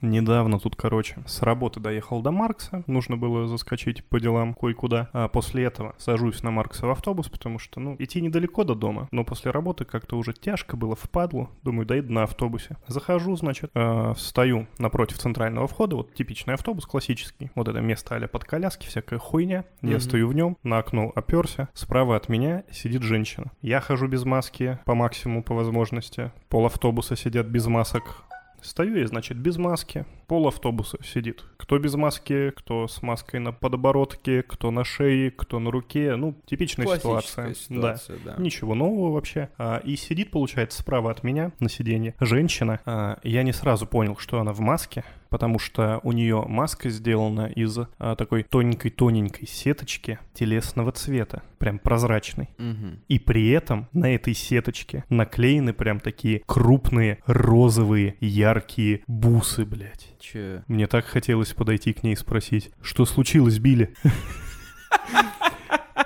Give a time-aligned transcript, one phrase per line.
[0.00, 5.08] Недавно тут, короче, с работы доехал до Маркса, нужно было заскочить по делам кое-куда.
[5.12, 9.08] А после этого сажусь на Маркса в автобус, потому что, ну, идти недалеко до дома,
[9.10, 11.50] но после работы как-то уже тяжко было впадлу.
[11.62, 12.76] Думаю, доеду на автобусе.
[12.86, 17.50] Захожу, значит, э, встаю напротив центрального входа, вот типичный автобус классический.
[17.54, 19.64] Вот это место а под коляски, всякая хуйня.
[19.82, 20.00] Я Мгм.
[20.00, 21.68] стою в нем, на окно оперся.
[21.74, 23.52] Справа от меня сидит женщина.
[23.62, 26.32] Я хожу без маски по максимуму, по возможности.
[26.48, 28.24] Пол автобуса сидят без масок.
[28.62, 30.06] Стою я, значит, без маски.
[30.26, 31.44] Пол автобуса сидит.
[31.56, 36.16] Кто без маски, кто с маской на подобородке, кто на шее, кто на руке.
[36.16, 37.54] Ну, типичная ситуация.
[37.54, 38.36] ситуация, да.
[38.36, 38.42] Да.
[38.42, 39.48] Ничего нового вообще.
[39.58, 42.80] А, и сидит, получается, справа от меня на сиденье женщина.
[42.84, 47.46] А, я не сразу понял, что она в маске, потому что у нее маска сделана
[47.46, 52.50] из а, такой тоненькой-тоненькой сеточки телесного цвета, прям прозрачной.
[52.58, 53.00] Мгм.
[53.08, 60.08] И при этом на этой сеточке наклеены прям такие крупные розовые яркие бусы, блядь.
[60.20, 60.64] Че?
[60.66, 63.94] Мне так хотелось подойти к ней и спросить, что случилось, Билли?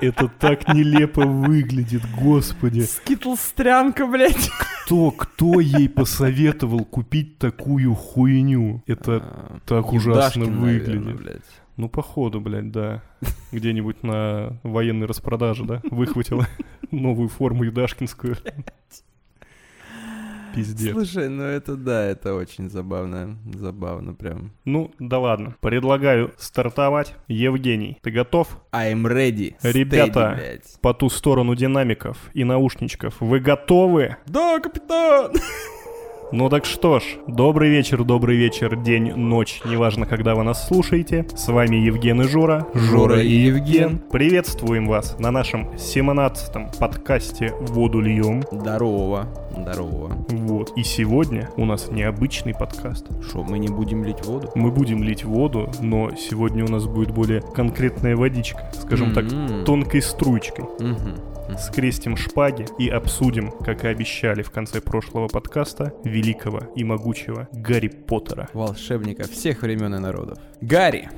[0.00, 2.80] Это так нелепо выглядит, господи.
[2.80, 4.50] Скитлстрянка, блядь.
[4.86, 8.82] Кто, кто ей посоветовал купить такую хуйню?
[8.86, 11.16] Это А, так ужасно Евдашкин, наверное, выглядит.
[11.22, 11.42] блядь.
[11.76, 13.02] Ну, походу, блядь, да.
[13.50, 15.80] Где-нибудь на военной распродаже, да?
[15.90, 16.46] Выхватила
[16.90, 18.36] новую форму юдашкинскую.
[20.54, 20.92] Пиздец.
[20.92, 23.36] Слушай, ну это да, это очень забавно.
[23.54, 24.52] Забавно прям.
[24.64, 25.56] Ну, да ладно.
[25.60, 27.14] Предлагаю стартовать.
[27.28, 28.48] Евгений, ты готов?
[28.72, 29.54] I'm ready.
[29.62, 30.38] Ребята.
[30.38, 30.80] Steady.
[30.80, 33.20] По ту сторону динамиков и наушничков.
[33.20, 34.16] Вы готовы?
[34.26, 35.32] Да, капитан!
[36.32, 41.26] Ну так что ж, добрый вечер, добрый вечер, день, ночь, неважно, когда вы нас слушаете.
[41.32, 42.66] С вами Евген и Жора.
[42.74, 44.00] Жора и Евген.
[44.10, 48.42] Приветствуем вас на нашем 17-м подкасте «Воду льем».
[48.50, 49.28] Здорово.
[49.56, 50.24] Здорово.
[50.28, 50.72] Вот.
[50.76, 53.06] И сегодня у нас необычный подкаст.
[53.22, 54.50] Что, мы не будем лить воду?
[54.54, 59.64] Мы будем лить воду, но сегодня у нас будет более конкретная водичка, скажем так, М.
[59.64, 60.64] тонкой струйкой.
[60.80, 61.58] Мгм.
[61.58, 67.88] Скрестим шпаги и обсудим, как и обещали в конце прошлого подкаста, великого и могучего Гарри
[67.88, 68.48] Поттера.
[68.54, 70.38] Волшебника всех времен и народов.
[70.60, 71.10] Гарри!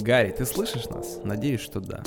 [0.00, 1.20] Гарри, ты слышишь нас?
[1.24, 2.02] Надеюсь, что да.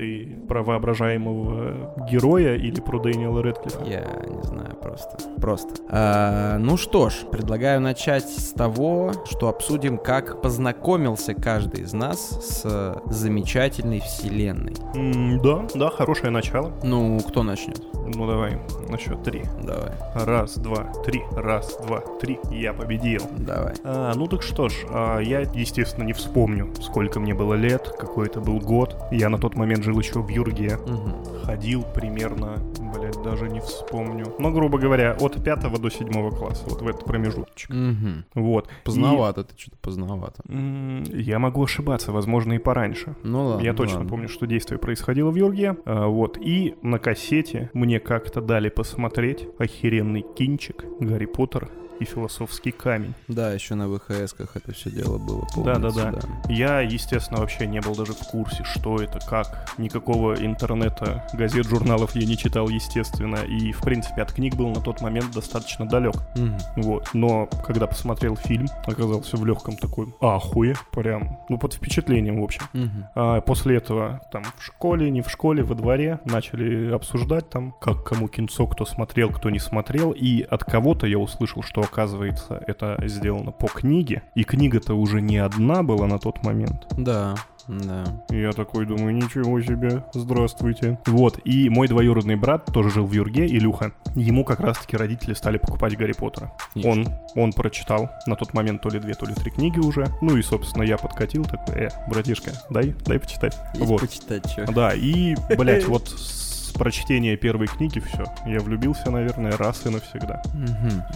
[0.00, 3.84] Ты про воображаемого героя или про Дэниела Рэдклиффа?
[3.84, 5.18] Я не знаю, просто.
[5.38, 5.74] Просто.
[5.90, 12.18] А, ну что ж, предлагаю начать с того, что обсудим, как познакомился каждый из нас
[12.40, 14.72] с замечательной вселенной.
[14.94, 16.72] М, да, да, хорошее начало.
[16.82, 17.82] Ну, кто начнет?
[18.12, 18.58] Ну давай,
[18.88, 19.42] на счет три.
[19.62, 21.22] Давай, Раз, два, три.
[21.32, 22.38] Раз, два, три.
[22.50, 23.20] Я победил.
[23.38, 23.74] давай.
[23.84, 28.28] А, ну так что ж, а, я, естественно, не вспомню, сколько мне было лет, какой
[28.28, 28.96] это был год.
[29.12, 30.78] Я на тот момент жил еще в Юрге.
[30.86, 31.14] Мгм.
[31.44, 32.58] Ходил примерно,
[32.94, 34.34] блядь, даже не вспомню.
[34.38, 37.70] Но, грубо говоря, от пятого до седьмого класса, вот в этот промежуточек.
[37.70, 38.24] Мгм.
[38.34, 38.68] Вот.
[38.84, 40.42] Поздновато, ты что-то поздновато.
[40.48, 43.16] И, я могу ошибаться, возможно, и пораньше.
[43.22, 43.64] Ну ладно.
[43.64, 44.10] Я точно ладно.
[44.10, 45.76] помню, что действие происходило в Юрге.
[45.84, 46.38] А, вот.
[46.38, 53.14] И на кассете мне как-то дали посмотреть охеренный кинчик Гарри Поттер и философский камень.
[53.28, 55.46] Да, еще на ВХС-ках это все дело было.
[55.54, 56.18] помнится, Да-да-да.
[56.48, 59.74] Я, естественно, вообще не был даже в курсе, что это, как.
[59.78, 63.36] Никакого интернета, газет, журналов я не читал, естественно.
[63.36, 66.14] И, в принципе, от книг был на тот момент достаточно далек.
[66.36, 66.58] Мгм.
[66.76, 67.10] Вот.
[67.12, 70.74] Но, когда посмотрел фильм, оказался в легком такой ахуе.
[70.92, 72.62] Прям, ну, под впечатлением, в общем.
[72.72, 73.06] Мгм.
[73.14, 78.04] А после этого там в школе, не в школе, во дворе начали обсуждать там, как
[78.04, 80.12] кому кинцо, кто смотрел, кто не смотрел.
[80.12, 84.22] И от кого-то я услышал, что оказывается это сделано по книге.
[84.34, 86.86] И книга-то уже не одна была на тот момент.
[86.96, 87.34] Да,
[87.66, 88.04] да.
[88.30, 90.98] Я такой думаю, ничего себе, здравствуйте.
[91.06, 93.92] Вот, и мой двоюродный брат тоже жил в Юрге, Илюха.
[94.14, 96.52] Ему как раз-таки родители стали покупать Гарри Поттера.
[96.74, 96.92] Ничего.
[96.92, 100.06] Он, он прочитал на тот момент то ли две, то ли три книги уже.
[100.20, 103.56] Ну и, собственно, я подкатил такой, э, братишка, дай, дай почитать.
[103.74, 104.00] Есть вот.
[104.00, 104.72] почитать что.
[104.72, 108.24] Да, и, блядь, вот с прочтения первой книги все.
[108.46, 110.42] Я влюбился, наверное, раз и навсегда.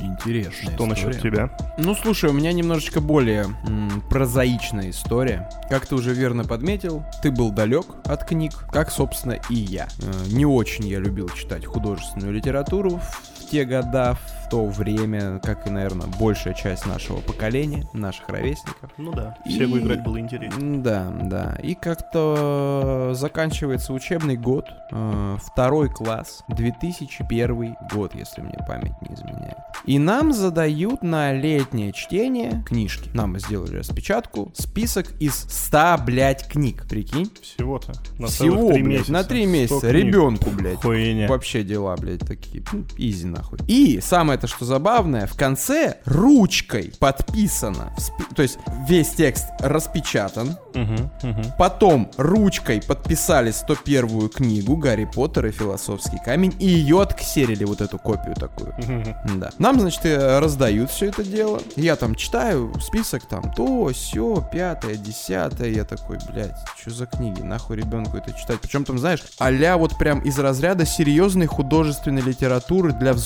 [0.02, 0.70] Интересно.
[0.72, 1.50] Что насчет тебя?
[1.78, 5.48] Ну, слушай, у меня немножечко более м, прозаичная история.
[5.68, 9.88] Как ты уже верно подметил, ты был далек от книг, как, собственно, и я.
[10.00, 13.00] Э, Не очень я любил читать художественную литературу
[13.44, 18.90] в те года, в то время, как и, наверное, большая часть нашего поколения, наших ровесников.
[18.98, 20.60] Ну да, И- Сегу играть было интереснее.
[20.60, 21.56] М, Да, да.
[21.62, 29.56] И как-то заканчивается учебный год, э, второй класс, 2001 год, если мне память не изменяет.
[29.84, 33.10] И нам задают на летнее чтение книжки.
[33.14, 36.86] Нам сделали распечатку, список из 100, блядь, книг.
[36.88, 37.30] Прикинь?
[37.42, 37.92] Всего-то.
[38.18, 39.12] На Всего, целых три блядь, месяца.
[39.12, 39.90] на три месяца.
[39.90, 40.80] Ребенку, блядь.
[40.80, 41.28] Хуйня.
[41.28, 42.62] Вообще дела, блядь, такие.
[42.72, 43.58] ну, Изи нахуй.
[43.66, 47.94] И самое то, что забавное, в конце ручкой подписано,
[48.34, 48.58] то есть
[48.88, 51.44] весь текст распечатан, Мгм, мгм.
[51.56, 57.98] Потом ручкой подписали 101-ю книгу Гарри Поттер и Философский камень и ее отксерили, вот эту
[57.98, 58.74] копию такую.
[58.78, 59.40] Мгм.
[59.40, 59.50] Да.
[59.58, 61.60] Нам, значит, э, раздают все это дело.
[61.76, 65.70] Я там читаю список там то, все, пятое, десятое.
[65.70, 67.40] Я такой, блядь, что за книги?
[67.40, 68.60] Нахуй ребенку это читать?
[68.60, 73.23] Причем там, знаешь, а вот прям из разряда серьезной художественной литературы для взрослых.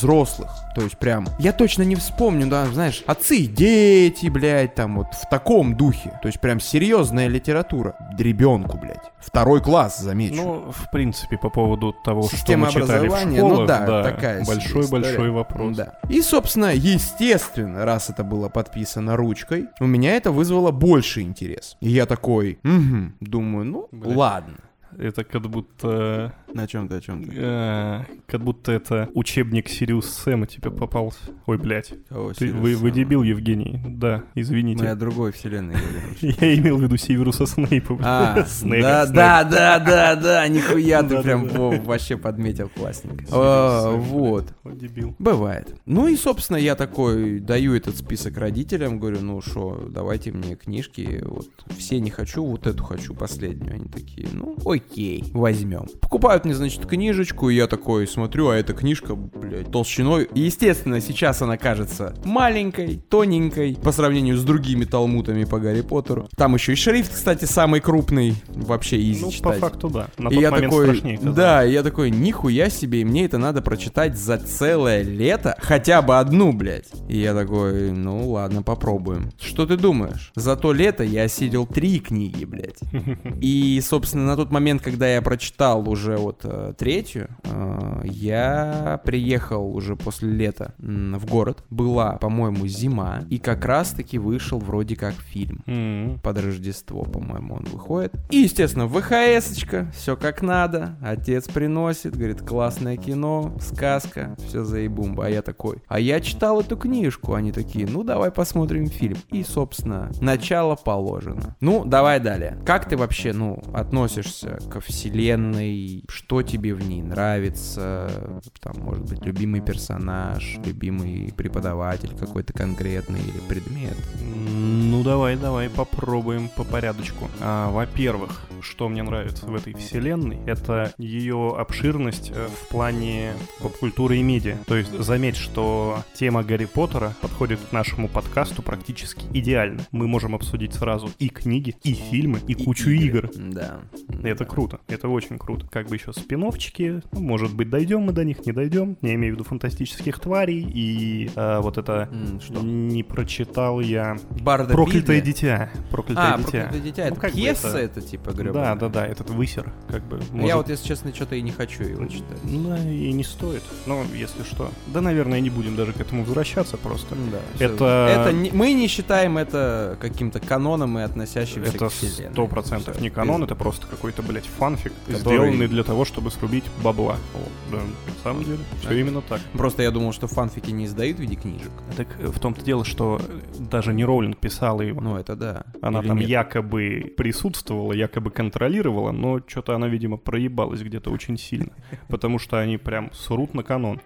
[0.75, 5.07] То есть прям, я точно не вспомню, да, знаешь, отцы и дети, блядь, там вот
[5.13, 6.17] в таком духе.
[6.21, 7.95] То есть прям серьезная литература.
[8.17, 9.11] Ребенку, блядь.
[9.19, 10.35] Второй класс, замечу.
[10.35, 14.03] Ну, в принципе, по поводу того, Система что мы читали в образования, школах, ну да,
[14.03, 15.77] такая себе большой-большой вопрос.
[15.77, 15.99] Да.
[16.09, 21.77] И, собственно, естественно, раз это было подписано ручкой, у меня это вызвало больше интерес.
[21.81, 24.15] И я такой, угу, думаю, ну, Блядь.
[24.15, 24.57] ладно.
[24.97, 26.33] Это как будто...
[26.53, 27.31] На чем ты, о чем ты?
[27.35, 31.19] э, как будто это учебник Сириус Сэма тебе попался.
[31.45, 31.93] Ой, блядь.
[32.09, 33.79] Кого, Ты, вы, вы дебил, Евгений.
[33.85, 34.83] Да, извините.
[34.83, 36.37] Мы о другой вселенной говорим.
[36.41, 37.97] Я имел в виду Северуса Снейпа.
[38.01, 38.33] А,
[38.63, 43.25] да, да, да, да, да, нихуя ты прям вообще подметил классненько.
[43.31, 44.53] А, Вот.
[44.63, 45.15] дебил.
[45.19, 45.75] Бывает.
[45.85, 51.21] Ну и, собственно, я такой даю этот список родителям, говорю, ну что, давайте мне книжки,
[51.25, 53.75] вот все не хочу, вот эту хочу, последнюю.
[53.75, 55.85] Они такие, ну окей, возьмем.
[56.01, 60.27] Покупают мне, значит, книжечку, и я такой смотрю, а эта книжка, блядь, толщиной.
[60.33, 66.27] И, естественно, сейчас она кажется маленькой, тоненькой, по сравнению с другими талмутами по Гарри Поттеру.
[66.35, 69.59] Там еще и шрифт, кстати, самый крупный, вообще изи Ну, по читать.
[69.59, 70.07] факту, да.
[70.17, 71.35] На И я такой, страшнее казалось.
[71.35, 76.01] да, и я такой, нихуя себе, и мне это надо прочитать за целое лето, хотя
[76.01, 76.87] бы одну, блядь.
[77.07, 79.31] И я такой, ну ладно, попробуем.
[79.39, 80.31] Что ты думаешь?
[80.35, 82.79] За то лето я осилил три книги, блядь.
[83.41, 89.75] И, собственно, на тот момент, когда я прочитал уже вот э, третью, э, я приехал
[89.75, 91.63] уже после лета в город.
[91.71, 98.13] Была, по-моему, зима, и как раз-таки вышел вроде как фильм под Рождество, по-моему, он выходит.
[98.29, 100.97] И, естественно, ВХС-очка, все как надо.
[101.01, 105.25] Отец приносит, говорит, классное кино, сказка, все заебумба.
[105.25, 107.33] А я такой, а я читал эту книжку.
[107.33, 109.17] Они такие, ну давай посмотрим фильм.
[109.31, 111.55] И, собственно, начало положено.
[111.61, 112.59] Ну, давай далее.
[112.65, 116.03] Как ты вообще, ну, относишься ко вселенной?
[116.09, 118.41] Что тебе в ней нравится?
[118.61, 123.97] Там, может быть, любимый персонаж, любимый преподаватель какой-то конкретный или предмет?
[124.21, 127.29] Ну давай, давай попробуем по порядочку.
[127.39, 134.17] А, во-первых, что мне нравится в этой вселенной, это ее обширность э, в плане поп-культуры
[134.17, 134.57] и медиа.
[134.67, 139.81] То есть заметь, что тема Гарри Поттера подходит к нашему подкасту практически идеально.
[139.91, 143.29] Мы можем обсудить сразу и книги, и фильмы, и, кучу игр.
[143.35, 143.79] Да.
[144.23, 145.65] Это круто, это очень круто.
[145.71, 148.97] Как бы еще спиновчики, ну, может быть, дойдем мы до них, не дойдем.
[149.01, 152.61] Я имею в виду фантастических тварей и э, вот это М, Что?
[152.61, 155.31] не прочитал я Барда Проклятое Бидля?
[155.33, 155.69] дитя.
[155.91, 156.49] Проклятое А, дитя.
[156.51, 157.01] проклятое дитя.
[157.03, 158.75] Ну, Это как бы пьеса это- это, типа, Да, гребаная?
[158.75, 160.17] да, да, этот высер, как бы.
[160.33, 162.39] Я может- вот, если честно, что-то и не хочу его читать.
[162.43, 163.63] Ну, и не стоит.
[163.85, 164.71] Но, если что.
[164.87, 167.15] Да, наверное, не будем даже к этому возвращаться просто.
[167.31, 167.39] Да.
[167.65, 172.33] Это- это не- мы не считаем это каким-то каноном и относящимся Это к вселенной.
[172.33, 176.63] сто процентов не канон, это просто какой-то, блядь, фанфик, Который- сделанный для того, чтобы срубить
[176.83, 177.17] бабла.
[177.35, 178.95] О, да, на самом деле, все Да.
[178.95, 179.41] именно так.
[179.53, 181.71] Просто я думал, что фанфики не издают в виде книжек.
[181.97, 185.01] Так э, в том-то дело, что э, даже не Роулинг писала его.
[185.01, 185.63] Ну, это да.
[185.81, 186.29] Она Или там нет?
[186.29, 191.71] якобы присутствовала, якобы контролировала, но что-то она, видимо, проебалась где-то очень сильно.
[192.07, 194.01] Потому что они прям срут на канон.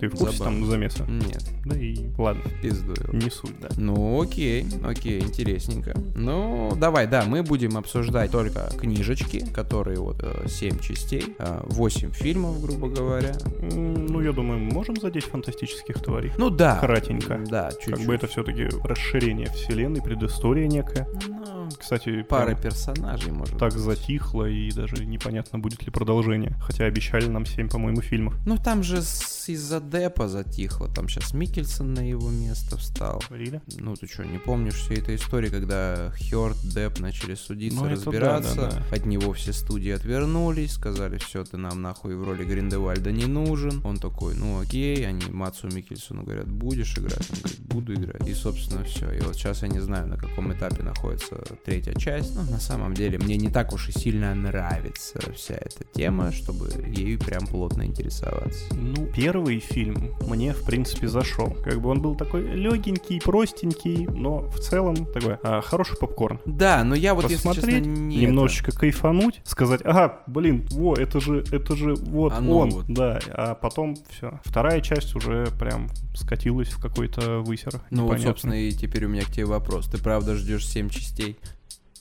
[0.00, 1.04] Ты в курсе там замеса?
[1.08, 2.96] Нет, Да и ладно, пиздую.
[3.12, 3.68] не суть, да.
[3.76, 5.94] Ну, окей, окей, интересненько.
[6.14, 12.88] Ну, давай, да, мы будем обсуждать только книжечки, которые вот 7 частей, 8 фильмов, грубо
[12.88, 13.34] говоря.
[13.60, 16.32] Ну, я думаю, мы можем задеть фантастических тварей.
[16.38, 16.78] Ну да.
[16.78, 17.40] Кратенько.
[17.48, 17.94] Да, чуть-чуть.
[17.96, 21.08] Как бы это все-таки расширение вселенной, предыстория некая.
[21.28, 23.80] Ну, Кстати, прям персонажей, может так быть.
[23.82, 26.56] затихло, и даже непонятно, будет ли продолжение.
[26.60, 28.34] Хотя обещали нам 7, по-моему, фильмов.
[28.46, 33.22] Ну там же из-за Депа затихло, там сейчас Микельсон на его место встал.
[33.28, 33.60] Говорили?
[33.78, 38.54] Ну ты что, не помнишь всей этой истории, когда Хёрд, Деп начали судиться, Ну, разбираться,
[38.54, 38.96] да, да, да.
[38.96, 43.80] от него все студии отвернулись, сказали, все, ты нам нахуй в роли Гриндевальда не нужен.
[43.84, 47.30] Он такой, ну окей, они Мацу Микельсону говорят, будешь играть?
[47.30, 48.28] Он говорит, буду играть.
[48.28, 49.10] И, собственно, все.
[49.12, 52.58] И вот сейчас я не знаю, знаю, на каком этапе находится третья часть, но на
[52.58, 57.46] самом деле мне не так уж и сильно нравится вся эта тема, чтобы ею прям
[57.46, 58.74] плотно интересоваться.
[58.74, 61.50] Ну, первый фильм мне, в принципе, зашел.
[61.62, 66.40] Как бы он был такой легенький, простенький, но в целом такой а, хороший попкорн.
[66.46, 68.80] Да, но я вот, Посмотреть, если честно, не немножечко это...
[68.80, 72.84] кайфануть, сказать, ага, блин, во, это же, это же вот Оно он, вот.
[72.88, 74.40] да, а потом все.
[74.44, 77.80] Вторая часть уже прям скатилась в какой-то высер.
[77.90, 79.86] Ну вот, собственно, и теперь у меня к тебе вопрос.
[79.86, 81.38] Ты правда ждешь 7 частей?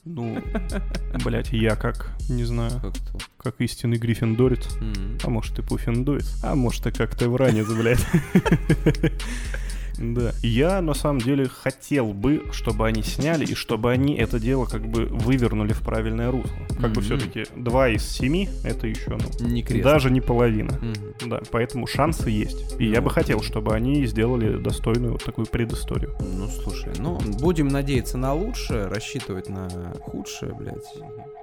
[0.04, 0.42] Ну,
[1.24, 3.18] блять, я как, не знаю, Как то?
[3.38, 4.68] как истинный гриффиндорец.
[4.78, 5.18] М.
[5.24, 6.44] А может и пуффиндуец.
[6.44, 8.04] А может и как тевранец, блядь.
[10.02, 10.32] Да.
[10.42, 14.88] Я, на самом деле, хотел бы, чтобы они сняли, и чтобы они это дело как
[14.88, 16.52] бы вывернули в правильное русло.
[16.80, 17.02] Как бы Мгм.
[17.02, 19.84] все-таки 2 из 7 это еще, ну, Не крест.
[19.84, 20.74] даже не половина.
[20.82, 21.30] Мгм.
[21.30, 22.74] Да, поэтому шансы есть.
[22.80, 26.16] И Ну я бы хотел, чтобы они сделали достойную вот такую предысторию.
[26.20, 29.70] Ну, слушай, ну, будем надеяться на лучшее, рассчитывать на
[30.02, 30.76] худшее, блядь.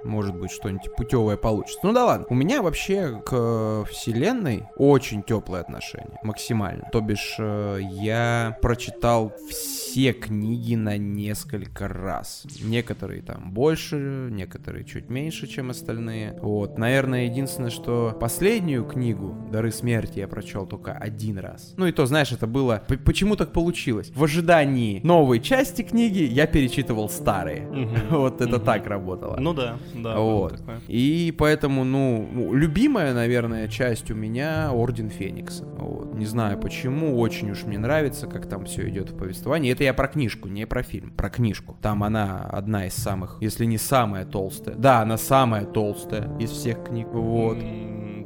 [0.03, 1.79] Может быть, что-нибудь путевое получится.
[1.83, 2.25] Ну да ладно.
[2.29, 6.19] У меня вообще к вселенной очень теплые отношения.
[6.23, 6.87] Максимально.
[6.91, 12.43] То бишь, э, я прочитал все книги на несколько раз.
[12.61, 16.37] Некоторые там больше, некоторые чуть меньше, чем остальные.
[16.41, 16.77] Вот.
[16.77, 21.73] Наверное, единственное, что последнюю книгу «Дары смерти» я прочел только один раз.
[21.77, 22.81] Ну и то, знаешь, это было...
[23.05, 24.11] Почему так получилось?
[24.15, 27.67] В ожидании новой части книги я перечитывал старые.
[28.09, 28.65] Вот это Мгм.
[28.65, 29.37] так работало.
[29.39, 30.17] Ну да, да.
[30.17, 30.57] Вот.
[30.57, 30.79] такое.
[30.87, 35.65] И поэтому, ну, любимая, наверное, часть у меня Орден Феникса.
[35.65, 36.13] Вот.
[36.13, 39.71] Не знаю почему, очень уж мне нравится, как там все идет в повествовании.
[39.71, 41.77] Это я про книжку, не про фильм, про книжку.
[41.81, 44.75] Там она одна из самых, если не самая толстая.
[44.75, 47.07] Да, она самая толстая из всех книг.
[47.11, 47.57] Вот.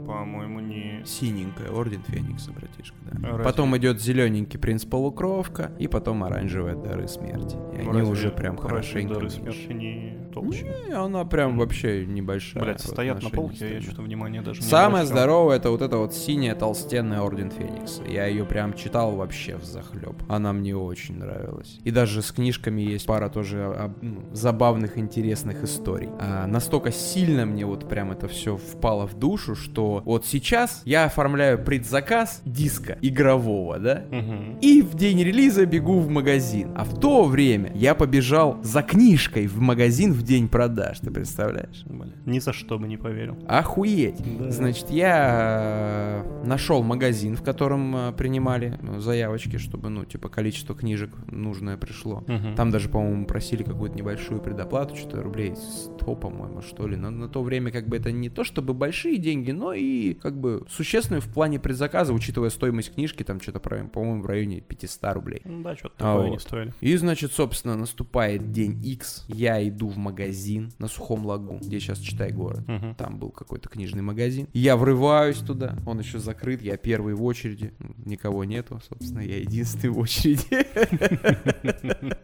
[0.05, 0.59] По-моему,
[1.03, 1.07] не...
[1.07, 3.19] Синенькая, Орден Феникса, братишка, да.
[3.27, 7.55] А разве- Потом идет зелененький принц полукровка, и потом оранжевая дары смерти.
[7.75, 9.15] И они Разве- уже прям хорошенько.
[9.15, 10.65] Дары смерти не толще.
[10.87, 12.63] Не, она прям вообще небольшая.
[12.63, 15.97] Блять, стоят на полке, а я что-то внимание даже не Самое здоровое это вот эта
[15.97, 18.03] вот синяя толстенная Орден Феникса.
[18.05, 20.15] Я ее прям читал вообще в захлеб.
[20.29, 21.79] Она мне очень нравилась.
[21.83, 26.09] И даже с книжками есть пара тоже об- ну, забавных, интересных историй.
[26.19, 30.92] А, настолько сильно мне вот прям это все впало в душу, что вот сейчас я
[30.95, 34.03] оформляю предзаказ диска игрового, да?
[34.11, 34.57] Мгм.
[34.61, 36.71] И в день релиза бегу в магазин.
[36.75, 40.99] А в то время я побежал за книжкой в магазин в день продаж.
[40.99, 41.83] Ты представляешь?
[41.85, 43.37] Бля, Ни за что бы не поверил.
[43.47, 44.21] Охуеть.
[44.39, 44.51] Да.
[44.51, 50.75] Значит, я э, нашел магазин, в котором э, принимали э, заявочки, чтобы, ну, типа, количество
[50.75, 52.23] книжек нужное пришло.
[52.27, 52.55] Мгм.
[52.55, 56.95] Там даже, по-моему, просили какую-то небольшую предоплату, что-то рублей 100, по-моему, что ли.
[56.95, 60.39] Но на то время, как бы, это не то чтобы большие деньги, но и, как
[60.39, 65.41] бы, существенные в плане предзаказа, учитывая стоимость книжки, там что-то, по-моему, в районе 500 рублей.
[65.45, 66.31] Ну Да, что-то А такое вот.
[66.33, 66.73] не стоили.
[66.81, 71.99] И, значит, собственно, наступает день X, я иду в магазин на Сухом Лагу, где сейчас
[71.99, 72.67] Читай город.
[72.67, 72.95] Мгм.
[72.95, 74.47] Там был какой-то книжный магазин.
[74.53, 77.73] Я врываюсь туда, он еще закрыт, я первый в очереди.
[78.05, 80.43] Никого нету, собственно, я единственный в очереди.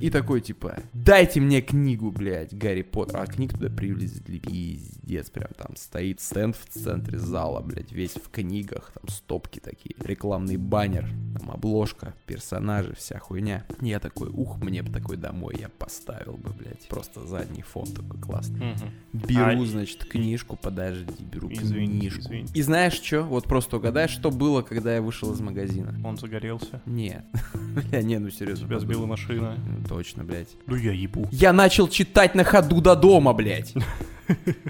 [0.00, 3.18] И такой, типа, дайте мне книгу, блядь, Гарри Поттер.
[3.18, 8.28] А книг туда привезли, пиздец, прям там стоит стенд в центре зала, блядь, весь в
[8.30, 13.64] книгах, там стопки такие, рекламный баннер, там обложка, персонажи, вся хуйня.
[13.80, 18.20] Я такой, ух, мне бы такой домой я поставил бы, блядь, просто задний фон такой
[18.20, 18.58] классный.
[18.72, 18.90] Мгм.
[19.12, 22.20] Беру, А, значит, книжку, подожди, беру Извини, книжку.
[22.22, 22.48] извини.
[22.54, 23.22] И знаешь что?
[23.22, 25.94] Вот просто угадай, что было, когда я вышел из магазина.
[26.04, 26.82] Он загорелся.
[26.86, 27.24] Нет.
[27.54, 28.66] Бля, не, ну серьезно.
[28.66, 29.56] Тебя сбила машина.
[29.88, 30.48] Точно, блядь.
[30.66, 31.28] Ну я ебу.
[31.30, 33.74] Я начал читать на ходу до дома, блядь.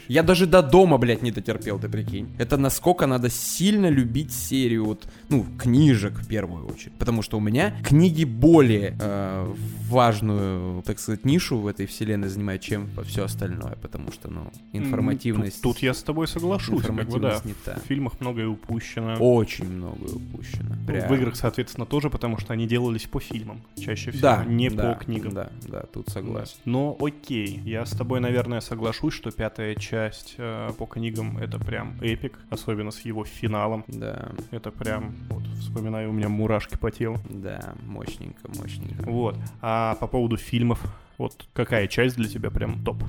[0.08, 2.34] Я даже до дома, блядь, не дотерпел, ты прикинь.
[2.38, 6.92] Это насколько надо сильно любить серию, вот, ну, книжек в первую очередь.
[6.98, 9.54] Потому что у меня книги более э,
[9.88, 13.76] важную, так сказать, нишу в этой вселенной занимают, чем все остальное.
[13.80, 15.62] Потому что, ну, информативность...
[15.62, 17.02] Тут, тут я с тобой соглашусь, как бы, да.
[17.02, 17.80] информативность не та.
[17.80, 19.16] В фильмах многое упущено.
[19.18, 20.76] Очень многое упущено.
[20.86, 21.08] Прям.
[21.08, 23.62] В играх, соответственно, тоже, потому что они делались по фильмам.
[23.78, 24.22] Чаще всего.
[24.22, 25.32] Да, не да, по книгам.
[25.32, 26.56] Да, да, тут согласен.
[26.66, 31.96] Но окей, я с тобой, наверное, соглашусь, что пятая часть э, по книгам это прям
[32.02, 33.84] эпик, особенно с его финалом.
[33.88, 37.18] Да, Это прям, вот, вспоминаю, у меня мурашки по телу.
[37.28, 39.10] да, мощненько, мощненько.
[39.10, 39.36] Вот.
[39.60, 40.80] А по поводу фильмов,
[41.18, 43.02] вот какая часть для тебя прям топ?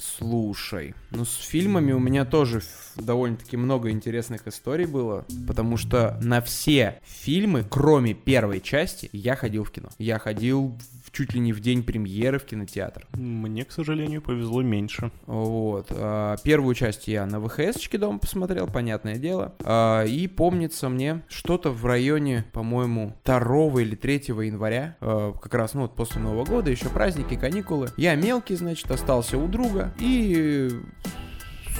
[0.00, 2.62] Слушай, ну с фильмами у меня тоже
[2.96, 9.64] довольно-таки много интересных историй было, потому что на все фильмы, кроме первой части, я ходил
[9.64, 9.88] в кино.
[9.98, 13.06] Я ходил в чуть ли не в день премьеры в кинотеатр.
[13.14, 15.10] Мне, к сожалению, повезло меньше.
[15.26, 15.86] Вот.
[15.90, 19.54] А, первую часть я на ВХС-чке дома посмотрел, понятное дело.
[19.64, 24.14] А, и помнится мне что-то в районе, по-моему, 2 или 3
[24.46, 27.88] января, а, как раз, ну вот после Нового года, еще праздники, каникулы.
[27.96, 30.70] Я мелкий, значит, остался у друга и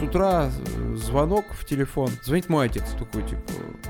[0.00, 0.50] с утра
[0.94, 2.08] звонок в телефон.
[2.22, 2.84] Звонит мой отец.
[2.98, 3.40] Такой, типа,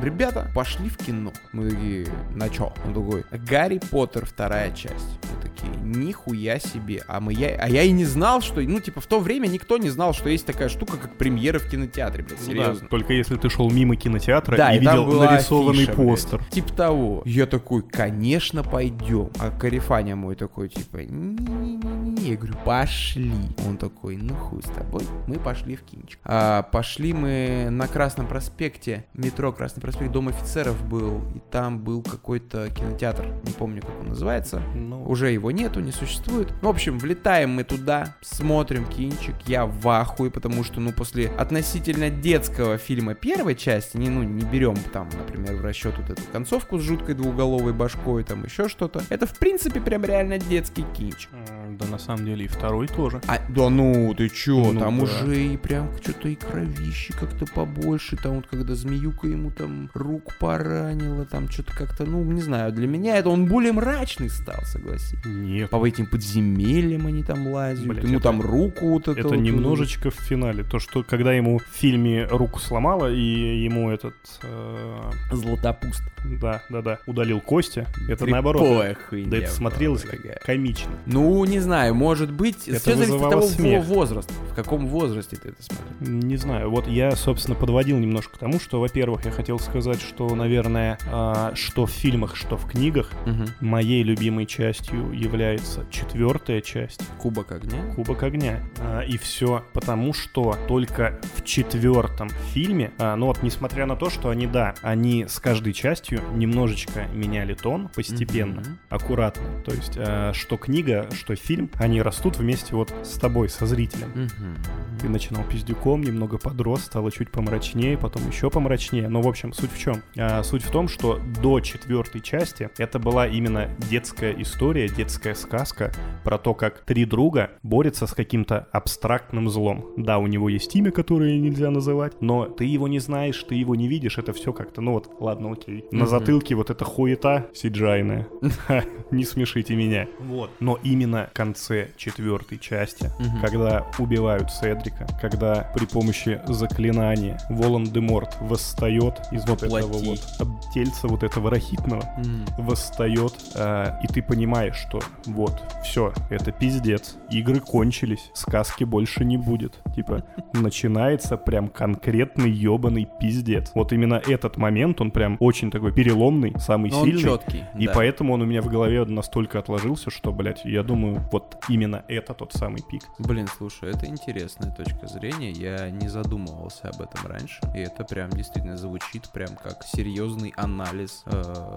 [0.03, 1.33] ребята, пошли в кино.
[1.53, 2.73] Мы такие, на чё?
[2.85, 5.19] Он такой, Гарри Поттер, вторая часть.
[5.23, 7.03] Мы такие, нихуя себе.
[7.07, 9.79] А, мы, я, а я и не знал, что, ну, типа, в то время никто
[9.79, 12.75] не знал, что есть такая штука, как премьера в кинотеатре, блядь, серьезно.
[12.75, 16.39] Ну, да, только если ты шел мимо кинотеатра да, и, и видел нарисованный афиша, постер.
[16.39, 16.51] Блядь.
[16.51, 17.23] Типа того.
[17.25, 19.31] Я такой, конечно, пойдем.
[19.39, 22.31] А Карифаня мой такой, типа, не-не-не.
[22.31, 23.33] Я говорю, пошли.
[23.67, 25.03] Он такой, ну хуй с тобой.
[25.27, 26.19] Мы пошли в кинчик.
[26.25, 32.03] А, пошли мы на Красном проспекте, метро Красный проспект, Дом офицеров был, и там был
[32.03, 34.63] какой-то кинотеатр, не помню, как он называется.
[34.75, 36.53] Ну, Уже его нету, не существует.
[36.63, 42.11] В общем, влетаем мы туда, смотрим кинчик, я в ахуе, потому что, ну, после относительно
[42.11, 46.79] детского фильма первой части, не, ну, не берем там, например, в расчет вот эту концовку
[46.79, 49.03] с жуткой двуголовой башкой, там еще что-то.
[49.09, 51.31] Это, в принципе, прям реально детский кинчик.
[51.79, 53.21] да на самом деле и второй тоже.
[53.27, 55.05] А, да ну, ты чё, Ну там да.
[55.05, 60.37] уже и прям что-то и кровище как-то побольше, там вот когда змеюка ему там рук
[60.39, 65.19] поранила, там что-то как-то, ну, не знаю, для меня это он более мрачный стал, согласись.
[65.25, 65.71] Нет.
[65.71, 69.39] По этим подземельям они там лазят, Блядь, ему это- там руку вот это Это вот,
[69.39, 70.65] немножечко в финале.
[70.65, 74.15] То, что когда ему в фильме руку сломало, и ему этот...
[74.43, 76.03] э, Златопуст.
[76.41, 78.63] да, да, да, удалил кости, это наоборот.
[78.63, 80.91] Криповая хуйня Да это смотрелось как комично.
[81.07, 83.85] Ну, не знаю, может быть, Это все зависит от того смех.
[83.85, 85.70] возраста, в каком возрасте ты это смотришь.
[86.01, 90.35] Не знаю, вот я, собственно, подводил немножко к тому, что, во-первых, я хотел сказать, что,
[90.35, 93.47] наверное, а, что в фильмах, что в книгах, Мгм.
[93.61, 97.95] моей любимой частью является четвертая часть Кубок огня.
[97.95, 98.61] Кубок огня.
[98.79, 104.09] А, и все потому, что только в четвертом фильме, а, ну вот, несмотря на то,
[104.11, 108.79] что они, да, они с каждой частью немножечко меняли тон постепенно, Мгм.
[108.89, 109.43] аккуратно.
[109.65, 109.99] То есть,
[110.39, 114.09] что книга, что фильм, они растут вместе вот с тобой, со зрителем.
[114.15, 114.57] Мгм.
[115.01, 119.09] Ты начинал пиздюком, немного подрос, стало чуть помрачнее, потом еще помрачнее.
[119.09, 120.03] Но, в общем, суть в чем?
[120.17, 125.93] А, суть в том, что до четвертой части это была именно детская история, детская сказка
[126.25, 129.87] про то, как три друга борются с каким-то абстрактным злом.
[129.97, 133.75] Да, у него есть имя, которое нельзя называть, но ты его не знаешь, ты его
[133.75, 135.85] не видишь, это все как-то, ну вот, ладно, окей.
[135.91, 136.09] На Мгм.
[136.09, 138.27] затылке вот эта хуета сиджайная.
[139.11, 140.07] Не смешите меня.
[140.21, 140.51] Вот.
[140.61, 143.11] Но именно в конце четвертой части,
[143.43, 150.21] когда убивают Седрика, когда при помощи заклинания Волан-де-Морт восстает из вот этого Воплоти.
[150.39, 152.47] вот тельца вот этого рахитного, Мгм.
[152.59, 159.37] восстает, а, и ты понимаешь, что вот, все, это пиздец, игры кончились, сказки больше не
[159.37, 159.81] будет.
[159.95, 163.71] Типа, начинается прям конкретный ебаный пиздец.
[163.75, 167.23] Вот именно этот момент, он прям очень такой переломный, самый Но сильный.
[167.23, 167.65] четкий.
[167.79, 167.93] И да.
[167.95, 172.35] поэтому он у меня в голове настолько отложился, что, блядь, я думаю, вот именно это
[172.35, 173.03] тот самый пик.
[173.19, 175.40] Блин, слушай, это интересная точка зрения.
[175.49, 177.61] Я не задумывался об этом раньше.
[177.75, 181.77] И это прям действительно звучит прям как серьезный анализ э,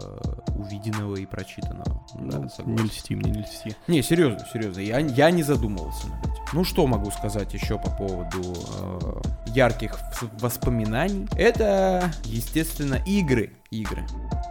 [0.56, 2.06] увиденного и прочитанного.
[2.16, 2.76] Да, Ну, согласен.
[2.76, 3.76] не льсти мне, не льсти.
[3.88, 6.44] Не, серьезно, серьезно, я, я не задумывался над этим.
[6.54, 9.98] Ну что могу сказать еще по поводу э, ярких
[10.40, 11.28] воспоминаний?
[11.36, 13.54] Это, естественно, игры.
[13.72, 14.06] Игры.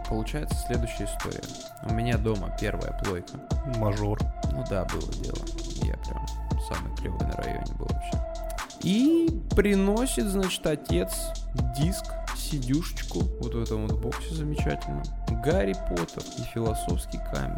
[0.09, 1.41] Получается следующая история.
[1.89, 3.39] У меня дома первая плойка.
[3.77, 4.19] Мажор.
[4.51, 5.37] Ну да, было дело.
[5.83, 6.25] Я прям
[6.67, 8.19] самый клевый на районе был вообще.
[8.83, 11.31] И приносит, значит, отец
[11.77, 15.03] диск, сидюшечку, вот в этом вот боксе замечательно.
[15.43, 17.57] Гарри Поттер и философский камень.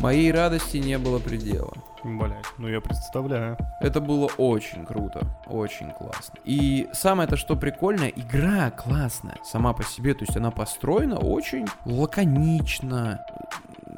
[0.00, 1.72] Моей радости не было предела.
[2.04, 3.56] Блядь, ну я представляю.
[3.80, 6.34] Это было очень круто, очень классно.
[6.44, 13.24] И самое-то, что прикольно, игра классная сама по себе, то есть она построена очень лаконично.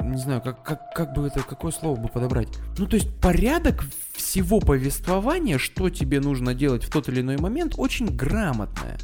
[0.02, 2.48] Не знаю, как, как, как бы это, какое слово бы подобрать.
[2.76, 7.74] Ну, то есть порядок всего повествования, что тебе нужно делать в тот или иной момент,
[7.76, 8.98] очень грамотная.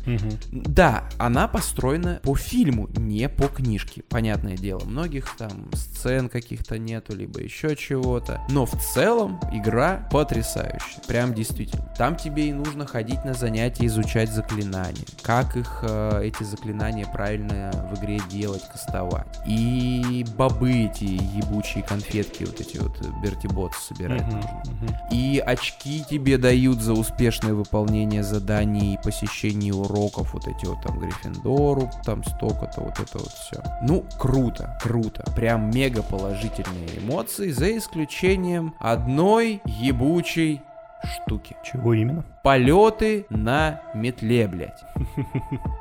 [0.51, 4.85] Да, она построена по фильму, не по книжке, понятное дело.
[4.85, 8.41] Многих там сцен каких-то нету, либо еще чего-то.
[8.51, 11.01] Но в целом игра потрясающая.
[11.07, 11.89] Прям действительно.
[11.97, 15.07] Там тебе и нужно ходить на занятия, изучать заклинания.
[15.23, 19.27] Как их, э, эти заклинания правильно в игре делать, кастовать.
[19.47, 24.63] И бобы эти ебучие конфетки, вот эти вот бертиботы собирать Мгм, нужно.
[24.67, 24.97] мгм.
[25.11, 30.99] И очки тебе дают за успешное выполнение заданий и посещение уроков, вот эти вот там
[30.99, 33.63] Гриффиндору, там столько-то, вот это вот все.
[33.83, 35.25] Ну, круто, круто.
[35.35, 40.63] Прям мега положительные эмоции, за исключением одной ебучей
[41.05, 41.57] штуки.
[41.65, 42.25] Чего именно?
[42.45, 44.85] Полеты на метле, блядь.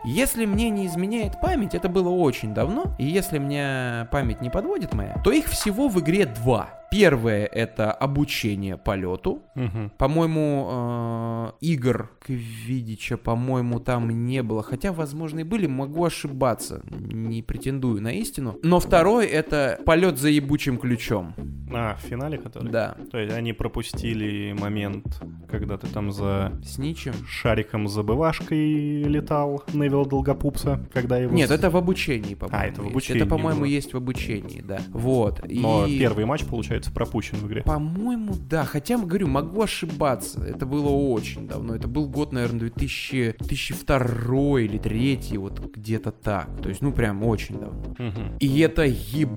[0.06, 4.94] Если мне не изменяет память, это было очень давно, и если мне память не подводит
[4.94, 6.70] моя, то их всего в игре два.
[6.90, 9.42] Первое это обучение полету.
[9.56, 9.92] Мгм.
[9.98, 14.62] По-моему, э, игр Квидича, по-моему, там не было.
[14.62, 16.84] Хотя, возможно, и были, могу ошибаться.
[16.92, 18.60] Не претендую на истину.
[18.62, 21.34] Но второй это полет за ебучим ключом.
[21.74, 22.70] А, в финале который?
[22.70, 22.96] Да.
[23.12, 27.14] То есть они пропустили момент, когда ты там за С ничем.
[27.28, 31.34] шариком забывашкой летал Невил Долгопупса, когда его...
[31.34, 32.64] Нет, это в обучении, по-моему.
[32.64, 32.92] А, это в есть.
[32.92, 33.68] обучении Это, по-моему, было.
[33.68, 34.82] есть в обучении, да.
[34.90, 35.42] Вот.
[35.50, 35.98] Но и...
[35.98, 37.64] первый матч, получается, пропущен в игре.
[37.64, 38.66] По-моему, да.
[38.66, 40.44] Хотя, говорю, могу ошибаться.
[40.44, 41.76] Это было очень давно.
[41.76, 43.36] Это был год, наверное, 2000...
[43.40, 46.50] 2002 или 2003, вот где-то так.
[46.62, 47.96] То есть, ну, прям очень давно.
[47.98, 48.38] Мгм.
[48.40, 49.30] И это еб...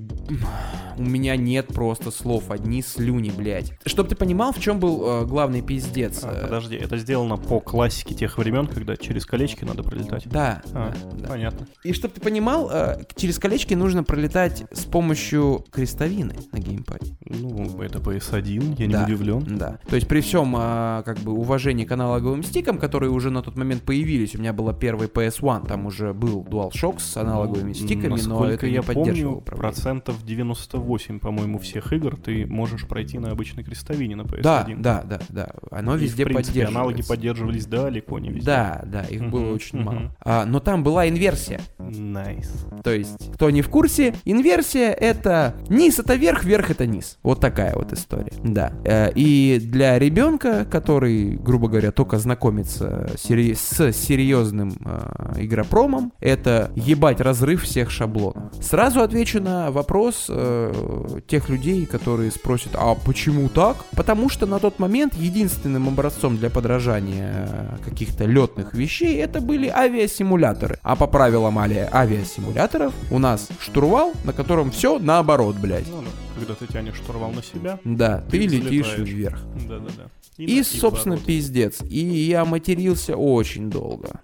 [0.99, 3.73] У меня нет просто слов, одни слюни, блядь.
[3.85, 6.25] Чтоб ты понимал, в чем был э, главный пиздец.
[6.25, 10.27] А, э, подожди, это сделано по классике тех времен, когда через колечки надо пролетать.
[10.29, 11.29] Да, А, да, да.
[11.29, 11.69] понятно.
[11.85, 17.15] И чтоб ты понимал, э, через колечки нужно пролетать с помощью крестовины на геймпаде.
[17.25, 19.05] Ну, это PS1, я не Да.
[19.05, 19.45] удивлен.
[19.57, 19.79] Да.
[19.89, 23.57] То есть при всем а, как бы уважении к аналоговым стикам, которые уже на тот
[23.57, 28.21] момент появились, у меня была первый PS1, там уже был DualShock с аналоговыми Ну, стиками,
[28.27, 33.31] но это не я поддерживало помню, процентов 98, по-моему, всех игр ты можешь пройти на
[33.31, 34.43] обычной крестовине на PS1.
[34.43, 35.49] Да, да, да, да.
[35.71, 36.96] Оно И, везде в принципе, поддерживается.
[36.97, 38.47] Аналоги поддерживались далеко не везде.
[38.47, 39.85] Да, да, их Мгм, было очень мгм.
[39.87, 40.17] мало.
[40.21, 41.61] А, но там была инверсия.
[41.79, 42.51] Nice.
[42.83, 47.19] То есть, кто не в курсе, инверсия это низ это верх, верх это низ.
[47.23, 48.33] Вот такая вот история.
[48.43, 48.73] Да.
[48.85, 56.71] Э, И для ребенка, который, грубо говоря, только знакомится сери- с серьезным э, игропромом, это
[56.77, 58.53] ебать разрыв всех шаблонов.
[58.61, 63.77] Сразу отвечу на вопрос э, тех людей, которые спросят, а почему так?
[63.97, 69.69] Потому что на тот момент единственным образцом для подражания э, каких-то летных вещей это были
[69.69, 70.79] авиасимуляторы.
[70.83, 75.89] А по правилам авиасимуляторов у нас штурвал, на котором все наоборот, блядь.
[75.91, 76.03] Ну,
[76.39, 77.79] когда ты тянешь штурвал на себя.
[77.85, 79.09] Да, ты, Ты летишь взлетаешь.
[79.09, 79.39] вверх.
[79.69, 80.05] Да-да-да.
[80.39, 81.27] И, на- собственно, наоборот.
[81.27, 81.81] пиздец.
[81.83, 84.21] И я матерился очень долго.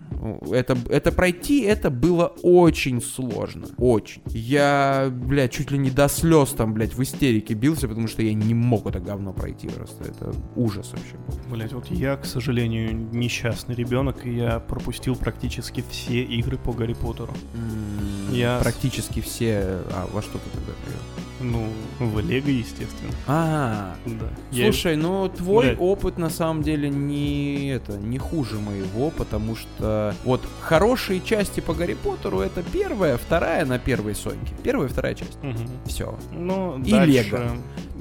[0.53, 3.67] Это, это пройти, это было очень сложно.
[3.79, 4.21] Очень.
[4.27, 8.35] Я, блядь, чуть ли не до слез там, блядь, в истерике бился, потому что я
[8.35, 10.05] не мог это говно пройти просто.
[10.05, 11.57] Это ужас вообще был.
[11.57, 16.95] Блять, вот я, к сожалению, несчастный ребенок, и я пропустил практически все игры по Гарри
[16.95, 17.35] Поттеру.
[17.55, 19.81] М, Я- Практически все...
[19.93, 20.99] А, во что ты тогда привел?
[21.41, 21.67] Ну,
[21.99, 23.11] в Лего, естественно.
[23.27, 24.27] А, Да.
[24.53, 25.81] Я- Слушай, ну твой Блядь.
[25.81, 31.75] опыт на самом деле не это не хуже моего, потому что вот хорошие части по
[31.75, 34.55] Гарри Поттеру это первая, вторая на первой Соньке.
[34.63, 35.37] Первая, вторая часть.
[35.43, 35.69] Мгм.
[35.87, 36.17] Все.
[36.33, 37.31] Ну, И дальше...
[37.31, 37.51] Лего.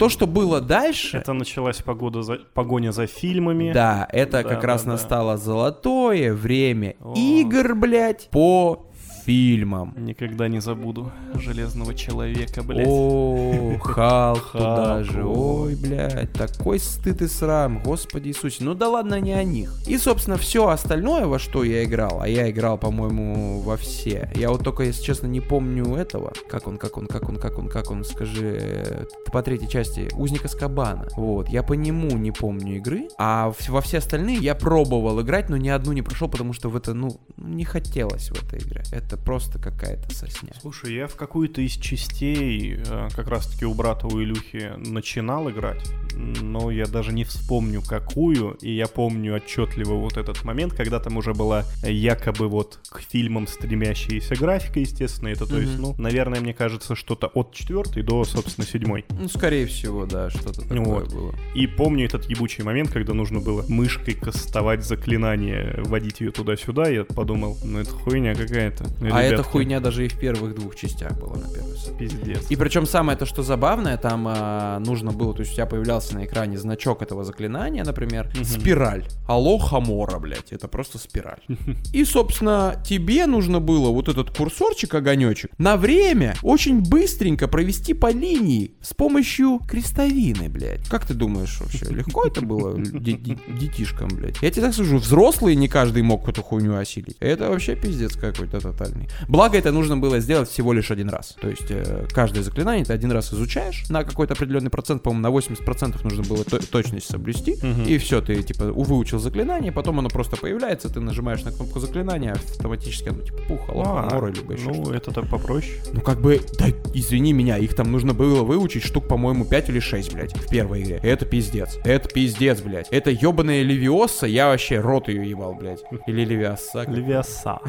[0.01, 2.39] То, что было дальше, Это началась погода за...
[2.55, 3.71] погоня за фильмами.
[3.71, 4.93] да, это Да, как да, раз да.
[4.93, 7.13] настало золотое время О.
[7.15, 8.87] игр, блядь, по
[9.25, 9.93] фильмам.
[9.97, 12.87] Никогда не забуду Железного Человека, блядь.
[12.87, 15.23] О, Халк туда же.
[15.25, 15.75] ой.
[15.75, 18.63] Блядь, такой стыд и срам, господи Иисусе.
[18.63, 19.73] Ну да ладно, не о них.
[19.87, 24.31] И, собственно, все остальное, во что я играл, а я играл, по-моему, во все.
[24.35, 26.33] Я вот только, если честно, не помню этого.
[26.49, 30.09] Как он, как он, как он, как он, как он, скажи, э, по третьей части,
[30.13, 31.07] Узника Скабана.
[31.15, 35.57] Вот, я по нему не помню игры, а во все остальные я пробовал играть, но
[35.57, 38.83] ни одну не прошел, потому что в это, ну, не хотелось в этой игре.
[38.91, 40.53] Это просто какая-то сосня.
[40.61, 45.85] Слушай, я в какую-то из частей, э, как раз-таки у брата у Илюхи, начинал играть,
[46.15, 51.17] но я даже не вспомню какую, и я помню отчетливо вот этот момент, когда там
[51.17, 55.81] уже была якобы вот к фильмам стремящаяся графика, естественно, это то есть, Мгм.
[55.81, 59.05] ну, наверное, мне кажется, что-то от четвертой до, собственно, седьмой.
[59.09, 61.13] Ну, скорее всего, да, что-то такое Вот.
[61.13, 61.35] было.
[61.55, 67.03] И помню этот ебучий момент, когда нужно было мышкой кастовать заклинание, вводить ее туда-сюда, я
[67.03, 68.85] подумал, ну это хуйня какая-то.
[69.11, 71.97] А эта хуйня даже и в первых двух частях была на первой самой.
[71.99, 72.45] Пиздец.
[72.49, 76.15] И причем самое то, что забавное, там а, нужно было, то есть у тебя появлялся
[76.15, 78.45] на экране значок этого заклинания, например, Мгм.
[78.45, 79.05] спираль.
[79.27, 81.39] Алоха Мора, блядь, это просто спираль.
[81.93, 88.11] И, собственно, тебе нужно было вот этот курсорчик, огонечек, на время очень быстренько провести по
[88.11, 90.87] линии с помощью крестовины, блядь.
[90.89, 94.41] Как ты думаешь вообще, легко это было де- де- детишкам, блядь?
[94.41, 97.17] Я тебе так скажу, взрослые не каждый мог эту хуйню осилить.
[97.19, 98.90] Это вообще пиздец какой-то тотальный.
[99.27, 101.35] Благо, это нужно было сделать всего лишь один раз.
[101.41, 105.29] То есть, э, каждое заклинание ты один раз изучаешь на какой-то определенный процент, по-моему, на
[105.31, 107.55] 80% нужно было то- точность соблюсти.
[107.61, 107.83] Мгм.
[107.83, 112.33] И все, ты типа выучил заклинание, потом оно просто появляется, ты нажимаешь на кнопку заклинания,
[112.33, 114.93] автоматически оно типа пух, алоха, А, мора, либо еще ну, что-то.
[114.95, 115.73] это так попроще.
[115.93, 119.79] Ну как бы, да извини меня, их там нужно было выучить штук, по-моему, 5 или
[119.79, 120.99] 6, блядь, в первой игре.
[121.03, 121.77] Это пиздец.
[121.83, 122.87] Это пиздец, блядь.
[122.91, 125.81] Это ебаная Левиоса, я вообще рот ее ебал, блядь.
[126.07, 126.85] Или Левиоса.
[126.85, 127.59] как- Левиаса.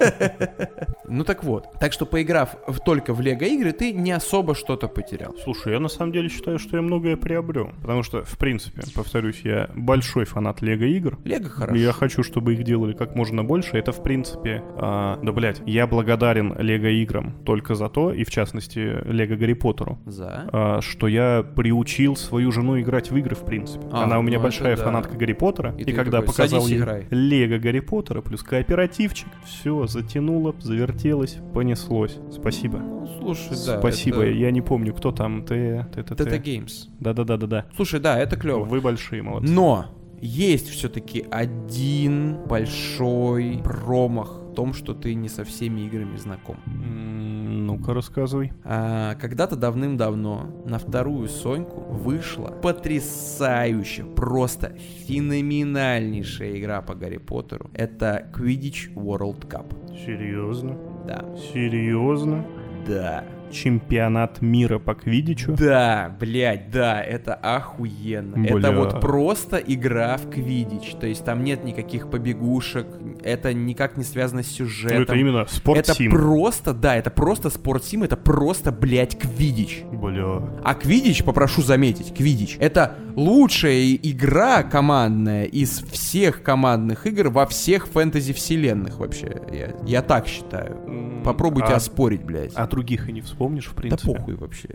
[1.08, 1.66] Ну так вот.
[1.78, 5.34] Так что поиграв в- только в Лего игры, ты не особо что-то потерял.
[5.44, 7.70] Слушай, я на самом деле считаю, что я многое приобрел.
[7.80, 11.18] Потому что, в принципе, повторюсь, я большой фанат Лего игр.
[11.24, 11.76] Лего хорошо.
[11.76, 13.76] Я хочу, чтобы их делали как можно больше.
[13.78, 18.30] Это, в принципе, а, да, блядь, я благодарен Лего играм только за то, и в
[18.30, 18.78] частности,
[19.08, 20.48] Лего Гарри Поттеру, За.
[20.52, 23.86] а, что я приучил свою жену играть в игры, в принципе.
[23.92, 24.86] А, Она у меня ну большая это да.
[24.88, 25.72] фанатка Гарри Поттера.
[25.78, 27.06] И И, когда такой, показал «Садись, ей играй».
[27.10, 32.18] Лего Гарри Поттера плюс кооперативчик, все затянуло, завертелось, понеслось.
[32.32, 32.78] Спасибо.
[32.78, 33.78] Ну, слушай, да.
[33.78, 34.22] Спасибо.
[34.22, 35.44] это- Я не помню, кто там.
[35.44, 36.36] Ты, ты, ты, ты.
[36.36, 36.88] Games.
[37.00, 37.66] Да-да-да-да-да.
[37.76, 38.64] Слушай, да, это клево.
[38.64, 39.50] Вы большие молодцы.
[39.52, 39.86] Но
[40.20, 46.56] есть все-таки один большой промах том, что ты не со всеми играми знаком.
[46.66, 48.52] Ну-ка, рассказывай.
[48.64, 54.74] А, когда-то давным-давно на вторую Соньку вышла потрясающая, просто
[55.06, 57.70] феноменальнейшая игра по Гарри Поттеру.
[57.74, 59.66] Это Quidditch World Cup.
[60.04, 60.76] Серьезно?
[61.06, 61.24] Да.
[61.52, 62.44] Серьезно?
[62.88, 63.24] Да.
[63.50, 65.54] Чемпионат мира по квидичу?
[65.56, 68.44] Да, блядь, да, это охуенно.
[68.44, 68.70] Это Бля.
[68.72, 70.94] вот просто игра в квидич.
[71.00, 72.86] То есть там нет никаких побегушек,
[73.22, 75.02] это никак не связано с Ну, сюжетом.
[75.02, 76.10] это именно Это спортсим.
[76.10, 79.82] просто, да, это просто спортсим, это просто, блядь, квидич.
[79.92, 80.42] Бля.
[80.64, 87.86] А Квидич, попрошу заметить, Квидич, это лучшая игра командная из всех командных игр во всех
[87.88, 89.40] фэнтези-вселенных вообще.
[89.52, 91.22] Я, я так считаю.
[91.24, 92.52] Попробуйте а- оспорить, блядь.
[92.54, 94.14] А других и не вспомнишь, в Да принципе?
[94.14, 94.68] похуй вообще.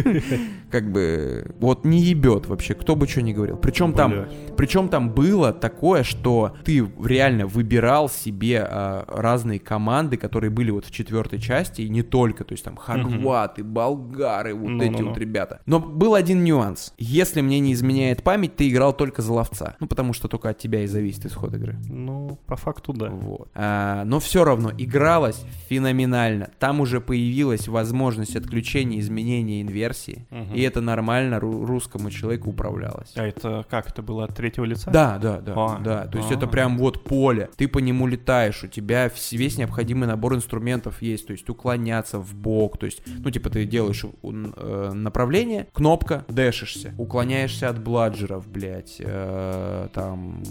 [0.70, 3.56] Как бы, вот не ебет вообще, кто бы что ни говорил.
[3.56, 10.50] Причем там, причем там было такое, что ты реально выбирал себе а, разные команды, которые
[10.50, 14.90] были вот в четвертой части, и не только, то есть там хорваты, болгары, вот эти
[14.90, 15.08] Ну-ну-ну.
[15.10, 15.60] вот ребята.
[15.66, 16.94] Но был один нюанс.
[16.98, 19.76] Если мне не изменяет память, ты играл только за ловца.
[19.80, 21.76] Ну, потому что только от тебя и зависит исход игры.
[21.88, 23.08] Ну, по факту, да.
[23.10, 23.48] Вот.
[23.54, 26.50] А, но все равно игралось феноменально.
[26.60, 27.95] Там уже появилась возможность
[28.36, 30.26] отключения, изменения инверсии.
[30.30, 30.54] Мгм.
[30.54, 33.12] И это нормально ру- русскому человеку управлялось.
[33.16, 33.88] А это как?
[33.88, 34.90] Это было от третьего лица?
[34.90, 36.06] Да, да, да, А, да.
[36.06, 36.34] То есть а.
[36.34, 37.48] это прям вот поле.
[37.56, 41.26] Ты по нему летаешь, у тебя весь необходимый набор инструментов есть.
[41.26, 46.94] То есть уклоняться в бок, то есть, ну типа ты делаешь э, направление, кнопка, дэшишься,
[46.98, 50.42] уклоняешься от бладжеров, блядь, э, там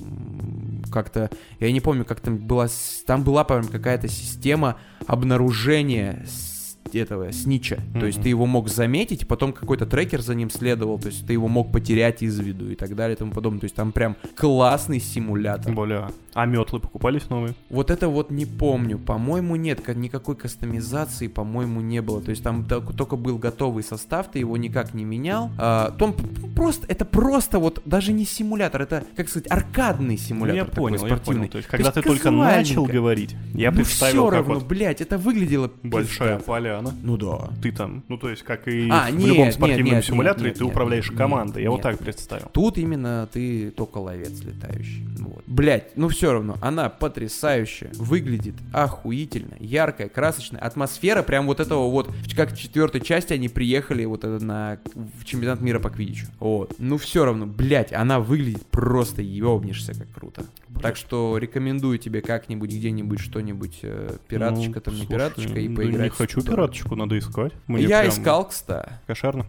[0.91, 1.29] как-то,
[1.59, 2.67] я не помню, как там была,
[3.05, 4.77] там была, по-моему, какая-то система
[5.07, 6.54] обнаружения с-
[6.93, 7.79] этого снича.
[7.93, 11.33] То есть ты его мог заметить, потом какой-то трекер за ним следовал, то есть ты
[11.33, 13.59] его мог потерять из виду и так далее и тому подобное.
[13.61, 15.73] То есть там прям классный симулятор.
[15.73, 16.09] Бля.
[16.35, 17.55] А метлы покупались новые?
[17.69, 18.99] Вот это вот не помню.
[18.99, 22.21] По-моему, нет, ка- никакой кастомизации, по-моему, не было.
[22.21, 25.49] То есть там тол- только был готовый состав, ты его никак не менял.
[25.57, 30.17] А, то п- просто, это просто вот даже не симулятор, это, как сказать, аркадный Ну,
[30.21, 30.55] симулятор.
[30.57, 31.37] я такой понял, я спортивный.
[31.39, 31.51] понял.
[31.51, 34.65] То есть, когда есть ты только начал говорить, я ну, представил, все как равно, вот
[34.67, 36.43] блядь, это выглядело большая пиздато.
[36.43, 36.93] поляна.
[37.01, 37.49] Ну да.
[37.61, 40.47] Ты там, ну то есть, как и А, в нет, любом нет, спортивном нет, симуляторе,
[40.49, 41.63] нет, ты нет, управляешь нет, командой.
[41.63, 41.83] Я вот нет.
[41.83, 42.47] так представил.
[42.51, 45.05] Тут именно ты только ловец летающий.
[45.19, 45.43] Вот.
[45.47, 50.61] Блять, ну все равно, она потрясающая, выглядит охуительно, яркая, красочная.
[50.61, 55.25] Атмосфера прям вот этого вот, как в четвертой части они приехали вот это на в
[55.25, 56.27] чемпионат мира по квидичу.
[56.39, 56.75] Вот.
[56.79, 60.45] Ну все равно, блять, она выглядит просто ёбнешься как круто.
[60.81, 65.67] Так что рекомендую тебе как-нибудь где-нибудь что-нибудь э, пираточка Ну, там не слушай, пираточка и
[65.69, 66.03] да поиграть.
[66.03, 67.53] Не хочу пираточку, надо искать.
[67.67, 68.91] Мне Я прям искал, кстати.
[69.07, 69.47] Кошерно.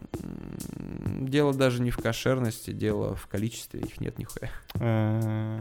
[1.21, 4.51] Дело даже не в кошерности, дело в количестве, их нет нихуя.
[4.75, 5.61] Э,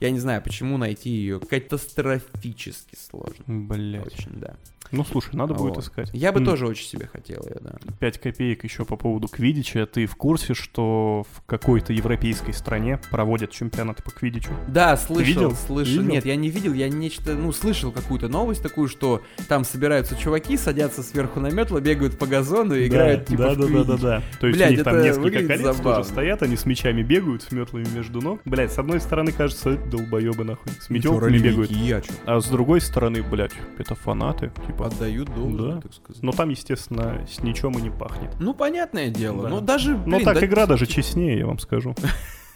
[0.00, 3.44] Я не знаю, почему найти ее катастрофически сложно.
[3.46, 4.06] Блять.
[4.06, 4.54] Очень, да.
[4.92, 5.82] Ну слушай, надо будет Вот.
[5.84, 6.10] искать.
[6.12, 7.72] Я бы М, тоже очень себе хотел ее, да.
[7.98, 9.84] 5 копеек еще по поводу квидича.
[9.84, 14.50] Ты в курсе, что в какой-то европейской стране проводят чемпионаты по квидичу?
[14.68, 15.56] Да, слышал, видел?
[15.56, 15.92] слышал.
[15.92, 16.04] Видел?
[16.12, 20.56] Нет, я не видел, я нечто, ну, слышал какую-то новость такую, что там собираются чуваки,
[20.56, 23.96] садятся сверху на метло, бегают по газону и играют типа да, в да, да, да,
[23.96, 24.22] да.
[24.38, 26.04] То есть Блядь, у них там несколько колец тоже забавно.
[26.04, 28.40] стоят, они с мячами бегают, с метлами между ног.
[28.44, 30.72] Блять, с одной стороны кажется, долбоебы нахуй.
[30.80, 31.70] С метелками бегают.
[31.70, 32.12] Я чё?
[32.24, 34.50] А с другой стороны, блядь, это фанаты.
[34.66, 35.80] Типа, Отдают должное, Да.
[35.82, 36.22] так сказать.
[36.22, 38.30] но там, естественно, с ничем и не пахнет.
[38.38, 39.42] Ну, понятное дело.
[39.44, 39.48] Да.
[39.48, 41.94] Ну, даже, Но блин, так да- игра даже честнее, я вам скажу.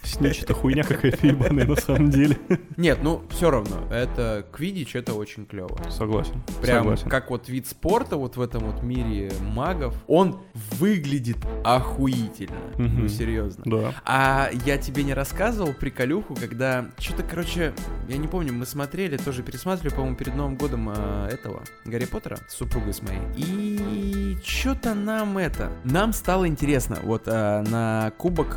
[0.03, 2.37] Снич-то хуйня какая-то ебаная на самом деле.
[2.77, 5.77] Нет, ну, все равно, это квидич, это очень клево.
[5.89, 6.41] Согласен.
[6.61, 7.09] Прям согласен.
[7.09, 10.39] как вот вид спорта вот в этом вот мире магов, он
[10.79, 12.57] выглядит охуительно.
[12.77, 13.09] Ну, Мгм.
[13.09, 13.63] серьезно.
[13.65, 13.93] Да.
[14.05, 17.73] А я тебе не рассказывал приколюху, когда что-то, короче,
[18.09, 22.37] я не помню, мы смотрели, тоже пересматривали, по-моему, перед Новым годом а, этого Гарри Поттера
[22.49, 23.19] с супругой с моей.
[23.35, 26.97] И что-то нам это, нам стало интересно.
[27.03, 28.55] Вот а, на кубок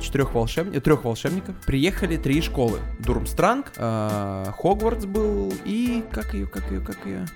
[0.00, 6.70] четырех волшебников, трех волшебников приехали три школы: Дурмстранг, а, Хогвартс был и как ее, как
[6.70, 7.26] ее, как ее?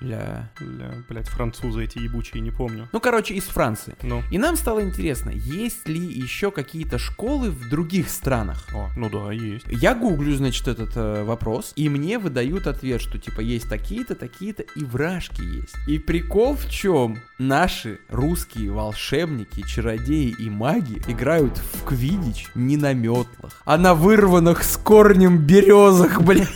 [0.00, 0.50] Ля.
[0.60, 2.88] ля, блядь, французы эти ебучие, не помню.
[2.92, 3.94] Ну, короче, из Франции.
[4.02, 8.66] Ну, И нам стало интересно, есть ли еще какие-то школы в других странах.
[8.74, 9.66] о, ну да, есть.
[9.68, 14.62] Я гуглю, значит, этот э, вопрос, и мне выдают ответ, что типа есть такие-то, такие-то,
[14.62, 15.74] и вражки есть.
[15.88, 17.18] И прикол в чем?
[17.44, 24.62] Наши русские волшебники, чародеи и маги играют в квидич не на метлах, а на вырванных
[24.62, 26.48] с корнем березах, блядь.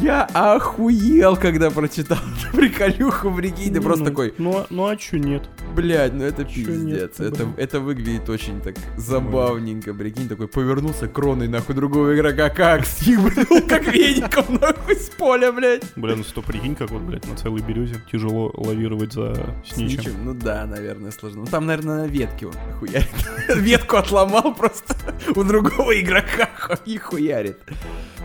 [0.00, 2.18] Я охуел, когда прочитал
[2.52, 5.42] приколюху, прикинь, ты просто Ну, такой, Ну, а- ну а чё нет?
[5.74, 7.20] Блядь, ну это пиздец.
[7.20, 13.60] это, это выглядит очень так забавненько, прикинь, такой повернулся кроной нахуй другого игрока, как съебнул,
[13.68, 15.84] как веником нахуй с поля, блядь.
[15.96, 20.02] Бля, ну что, прикинь, как вот, блядь, на целой березе тяжело лавировать за сничем.
[20.02, 20.24] Сничем?
[20.24, 21.40] Ну да, наверное, сложно.
[21.40, 23.08] Ну там, наверное, на ветке он хуярит.
[23.56, 24.94] Ветку отломал просто
[25.36, 26.48] у другого игрока
[26.86, 27.58] и хуярит.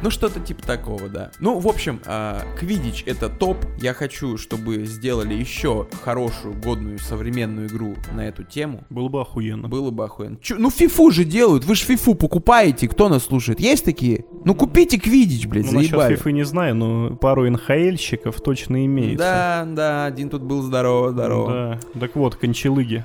[0.02, 1.32] Ну, что-то типа такого, да.
[1.40, 3.58] Ну, в общем, а, Квидич это топ.
[3.82, 8.84] Я хочу, чтобы сделали еще хорошую, годную, современную игру на эту тему.
[8.90, 9.68] Было бы охуенно.
[9.70, 10.38] Было бы охуенно.
[10.42, 11.64] Чё- ну, фифу же делают.
[11.64, 12.90] Вы же фифу покупаете.
[12.90, 13.60] Кто нас слушает?
[13.62, 14.26] Есть такие?
[14.44, 16.16] Ну, купите Квидич, блядь, Ну, заебали.
[16.16, 19.24] фифы не знаю, но пару НХЛщиков точно имеется.
[19.26, 21.80] Да, да, один тут был здорово, здорово.
[21.94, 22.00] Да.
[22.00, 23.04] Так вот, кончалыги.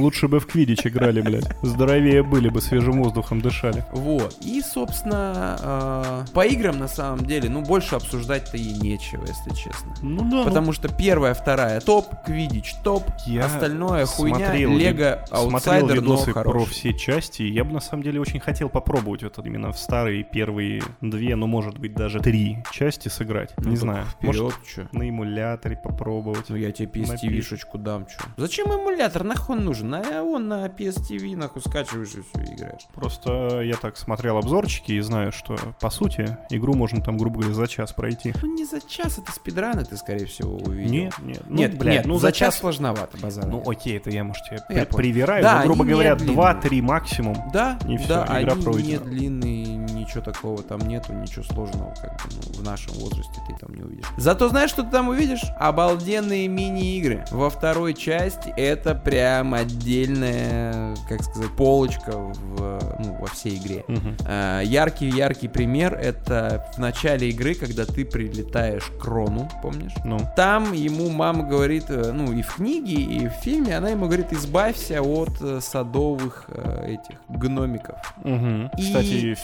[0.00, 1.48] Лучше бы в квидич играли, блядь.
[1.62, 3.84] Здоровее были бы, свежим воздухом дышали.
[3.92, 4.36] Вот.
[4.42, 9.94] И, собственно, а, по играм на самом деле, ну, больше обсуждать-то и нечего, если честно.
[10.02, 10.44] Ну да.
[10.44, 16.32] Потому что первая, вторая топ, Квидич топ, Я остальное хуйня, Лего смотрел аутсайдер, но видосы
[16.32, 16.70] про хороший.
[16.70, 20.82] все части, я бы на самом деле очень хотел попробовать вот именно в старые первые
[21.00, 23.52] две, ну может быть даже три части сыграть.
[23.58, 24.04] Ну, не знаю.
[24.20, 24.98] Может Вперед, чё?
[24.98, 26.48] на эмуляторе попробовать.
[26.48, 27.02] Ну я тебе.
[27.02, 28.18] PSTV-шечку дам, чё.
[28.36, 29.24] Зачем эмулятор?
[29.24, 30.12] Нахуй он нужен?
[30.14, 32.82] А он на PSTV нахуй скачиваешь и все играешь.
[32.94, 37.54] Просто я так смотрел обзорчики и знаю, что по сути игру можно там, грубо говоря,
[37.54, 38.32] за час пройти.
[38.42, 40.90] Ну не за час, это спидраны ты, скорее всего, увидел.
[40.92, 43.46] Нет, нет, ну, нет, блядь, нет, ну за час сложновато, базар.
[43.46, 46.36] Ну окей, это я, может, Я при- привираю, Да, но, грубо говоря, медленные.
[46.36, 47.36] 2-3 максимум.
[47.52, 49.04] Да, И всё, да, игра они пройдена.
[49.04, 49.75] не длинные,
[50.06, 53.82] ничего такого там нету, ничего сложного, как бы, ну, в нашем возрасте ты там не
[53.82, 54.06] увидишь.
[54.16, 55.42] Зато знаешь, что ты там увидишь?
[55.58, 57.24] Обалденные мини-игры.
[57.30, 63.84] Во второй части это прям отдельная, как сказать, полочка в, ну, во всей игре.
[64.26, 69.92] А, Яркий-яркий пример это в начале игры, когда ты прилетаешь к Рону, помнишь?
[70.04, 74.06] Ну, Там ему мама говорит, э, ну и в книге, и в фильме, она ему
[74.06, 77.96] говорит, избавься от э, садовых э, этих гномиков.
[78.22, 78.70] Мгм.
[78.76, 79.36] И- Кстати,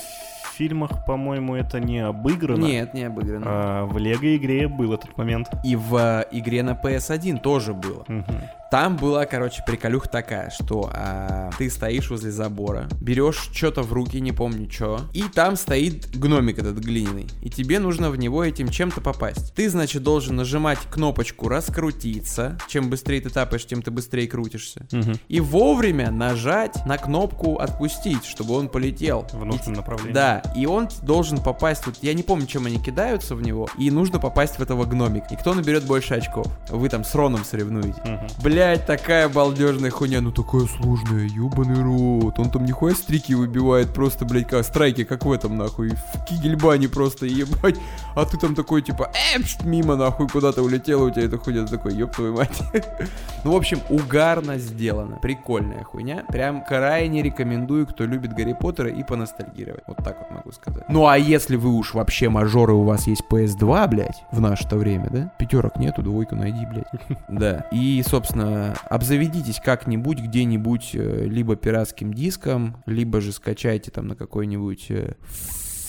[0.53, 2.65] фильмах, по-моему, это не обыграно.
[2.65, 3.45] Нет, не обыграно.
[3.47, 5.49] А в Лего-игре был этот момент.
[5.65, 8.05] И в э, игре на PS1 тоже было.
[8.09, 8.25] Мгм.
[8.73, 14.19] Там была, короче, приколюха такая, что а, ты стоишь возле забора, берешь что-то в руки,
[14.19, 18.71] не помню что, и там стоит гномик этот глиняный, и тебе нужно в него этим
[18.71, 19.55] чем-то попасть.
[19.55, 22.57] Ты, значит, должен нажимать кнопочку раскрутиться.
[22.67, 24.87] Чем быстрее ты тапаешь, тем ты быстрее крутишься.
[24.91, 25.17] Мгм.
[25.29, 29.27] И вовремя нажать на кнопку отпустить, чтобы он полетел.
[29.35, 30.15] В нужном направлении.
[30.15, 33.91] Да, и он должен попасть, вот я не помню, чем они кидаются в него, и
[33.91, 35.27] нужно попасть в этого гномика.
[35.31, 36.47] И кто наберет больше очков?
[36.69, 38.01] Вы там с Роном соревнуете.
[38.05, 38.27] Мгм.
[38.43, 42.39] Блять, такая балдежная хуйня, ну такая сложная, ебаный рот.
[42.39, 46.89] Он там нихуя стрики выбивает просто, блять, как страйки, как в этом, нахуй, в Кигельбане
[46.89, 47.77] просто, ебать.
[48.15, 51.95] А ты там такой, типа, эм, мимо, нахуй, куда-то улетела, у тебя эта хуйня, такой,
[51.95, 52.63] ёб твою мать.
[53.45, 56.25] ну, в общем, угарно сделано, прикольная хуйня.
[56.29, 59.85] Прям крайне рекомендую, кто любит Гарри Поттера и поностальгировать.
[59.87, 60.85] Вот так вот могу сказать.
[60.89, 65.09] Ну, а если вы уж вообще мажоры, у вас есть PS2, блять, в наше-то время,
[65.11, 65.33] да?
[65.39, 66.87] Пятерок нету, двойку найди, блять.
[67.29, 67.67] Да.
[67.73, 74.87] И, собственно, обзаведитесь как-нибудь где-нибудь э, либо пиратским диском, либо же скачайте там на какой-нибудь
[74.91, 75.15] э,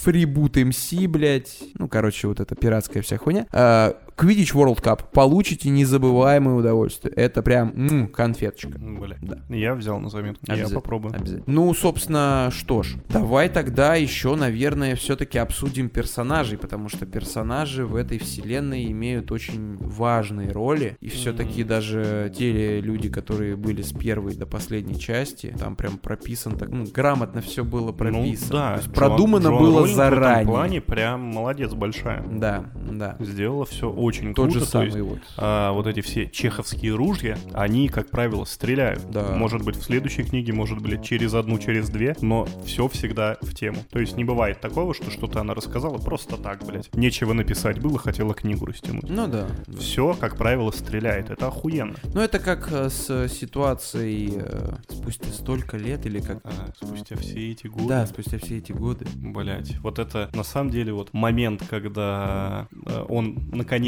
[0.03, 1.63] Freeboot MC, блядь.
[1.75, 3.45] Ну, короче, вот эта пиратская вся хуйня.
[3.51, 5.01] А, Quidditch World Cup.
[5.11, 7.13] Получите незабываемое удовольствие.
[7.15, 8.77] Это прям м, конфеточка.
[8.79, 9.17] Бля.
[9.21, 9.37] Да.
[9.49, 10.45] Я взял на заметку.
[10.47, 11.15] Я попробую.
[11.15, 11.43] обязательно.
[11.47, 17.95] Ну, собственно, что ж, давай тогда еще, наверное, все-таки обсудим персонажей, потому что персонажи в
[17.95, 21.67] этой вселенной имеют очень важные роли, и все-таки Мгм.
[21.69, 26.85] даже те люди, которые были с первой до последней части, там прям прописан так, ну,
[26.85, 28.47] грамотно все было прописано.
[28.51, 28.69] Ну, да.
[28.71, 30.41] То есть Джон- продумано Джон было Роулинг В заранее.
[30.43, 32.23] этом плане прям молодец большая.
[32.29, 33.15] Да, да.
[33.19, 34.59] Сделала все очень Тот круто.
[34.59, 35.19] же самый есть, вот.
[35.37, 39.09] а, вот эти все чеховские ружья, они, как правило, стреляют.
[39.09, 39.35] Да.
[39.35, 43.53] Может быть, в следующей книге, может быть, через одну, через две, но все всегда в
[43.53, 43.77] тему.
[43.91, 46.93] То есть не бывает такого, что что-то она рассказала просто так, блядь.
[46.93, 49.09] Нечего написать было, хотела книгу растянуть.
[49.09, 49.47] Ну да.
[49.77, 51.29] Все, как правило, стреляет.
[51.29, 51.95] Это охуенно.
[52.13, 56.39] Ну это как э, с ситуацией э, спустя столько лет или как...
[56.43, 57.87] А, спустя все эти годы.
[57.87, 59.05] Да, спустя все эти годы.
[59.15, 63.37] Блять, вот это на самом деле вот момент, когда э, он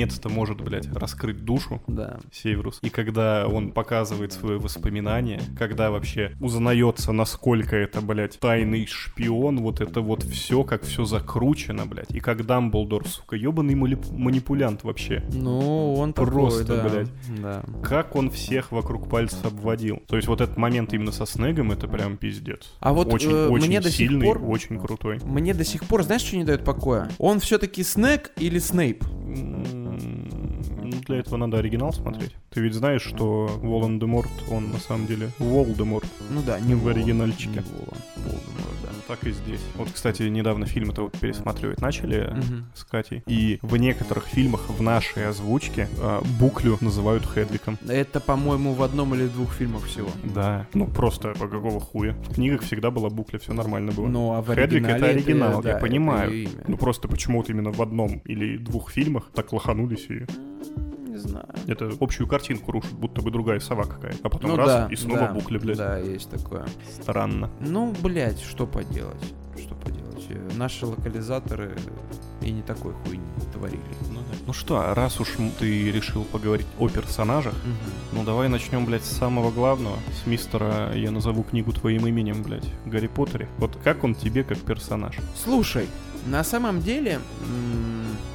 [0.06, 2.20] наконец-то может, блядь, раскрыть душу, Да.
[2.32, 2.80] Северус.
[2.82, 9.82] И когда он показывает свои воспоминания, когда вообще узнается, насколько это, блядь, тайный шпион, вот
[9.82, 12.12] это вот все, как все закручено, блядь.
[12.12, 15.24] И как Дамблдор, сука, ебаный манипулянт вообще.
[15.34, 16.90] Ну, он такой, Просто, да.
[16.90, 17.10] блядь.
[17.42, 17.64] Да.
[17.84, 20.02] Как он всех вокруг пальца обводил.
[20.08, 22.74] То есть вот этот момент именно со Снегом, это прям пиздец.
[22.80, 25.20] А вот, очень, э, очень мне до сих сильный, пор- очень крутой.
[25.24, 27.10] Мне до сих пор, знаешь, что не дает покоя?
[27.18, 29.04] Он все-таки Снег или Снейп?
[29.98, 32.36] Ну, для этого надо оригинал смотреть.
[32.52, 36.08] Ты ведь знаешь, что Волан-де-Морт, он на самом деле Волдеморт.
[36.30, 37.50] Ну да, не В оригинальчике.
[37.50, 37.98] не Волан.
[38.18, 38.55] Волдеморт,
[39.08, 39.62] Так и здесь.
[39.76, 42.66] Вот, кстати, недавно фильм это вот пересматривать начали Мгм.
[42.74, 43.22] с Катей.
[43.28, 47.78] И в некоторых фильмах в нашей озвучке а, буклю называют Хедликом.
[47.88, 50.10] Это, по-моему, в одном или двух фильмах всего.
[50.24, 50.66] Да.
[50.74, 52.14] Ну, просто по какого хуя.
[52.28, 54.08] В книгах всегда была букля, все нормально было.
[54.08, 56.50] Ну, а в оригинале это оригинал, да, я это понимаю.
[56.68, 60.26] Ну, просто почему-то именно в одном или двух фильмах так лоханулись и
[61.16, 61.46] Не знаю.
[61.68, 64.16] это общую картинку рушит, будто бы другая сова какая.
[64.22, 65.78] А потом Ну раз, да, и снова да, букля, блядь.
[65.78, 66.66] Да, есть такое.
[67.02, 67.50] Странно.
[67.62, 69.34] Ну, блядь, что поделать?
[69.58, 70.26] Что поделать?
[70.30, 71.78] Э, Наши локализаторы
[72.42, 73.80] и не такой хуйни творили.
[74.46, 77.54] Ну что, раз уж ты решил поговорить о персонажах,
[78.12, 79.96] ну давай начнем, блядь, с самого главного.
[80.22, 83.48] С мистера «Я назову книгу твоим именем», блядь, Гарри Поттере.
[83.58, 85.16] Вот как он тебе как персонаж?
[85.42, 85.88] Слушай,
[86.26, 87.20] на самом деле,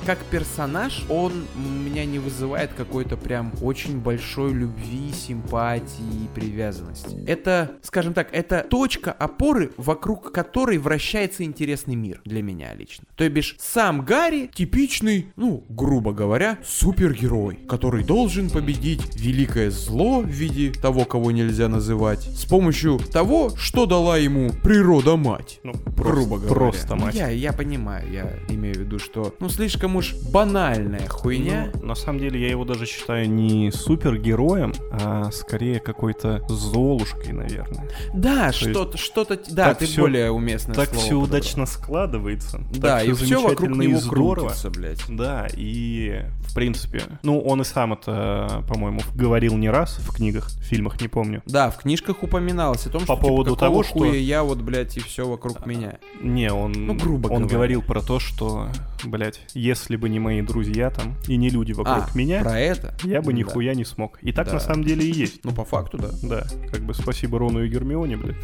[0.06, 7.22] как персонаж, он меня не вызывает какой-то прям очень большой любви, симпатии и привязанности.
[7.26, 13.04] Это, скажем так, это точка опоры, вокруг которой вращается интересный мир для меня лично.
[13.16, 20.28] То бишь, сам Гарри типичный, ну, грубо говоря, супергерой, который должен победить великое зло в
[20.28, 25.60] виде того, кого нельзя называть, с помощью того, что дала ему природа-мать.
[25.62, 26.54] Ну, Грубо говоря.
[26.54, 27.14] Просто мать.
[27.14, 31.70] Я, я понимаю, я имею в виду, что, ну, слишком уж банальная хуйня.
[31.80, 37.88] Ну, на самом деле, я его даже считаю не супергероем, а скорее какой-то золушкой, наверное.
[38.14, 41.22] да, что-то, что-то, да, ты всё- более уместное так все подобрал.
[41.24, 42.58] удачно складывается.
[42.72, 44.34] Да, так и все вокруг замечательно него здорово.
[44.48, 45.02] крутится, блядь.
[45.08, 50.48] Да, и в принципе, ну он и сам это, по-моему, говорил не раз в книгах,
[50.48, 51.42] в фильмах, не помню.
[51.46, 54.58] Да, в книжках упоминалось о том, По что типа, поводу какого того, что- я вот,
[54.60, 55.98] блядь, и все вокруг меня.
[56.22, 57.69] Не, он, Ну, грубо он говоря.
[57.70, 58.68] Говорил про то, что,
[59.04, 62.94] блядь, если бы не мои друзья там и не люди вокруг а, меня, про это?
[63.04, 63.38] я бы Да.
[63.38, 64.18] нихуя не смог.
[64.22, 64.54] И так Да.
[64.54, 65.44] на самом деле и есть.
[65.44, 66.08] Ну, по факту, да.
[66.22, 68.36] Да, как бы спасибо Рону и Гермионе, блядь.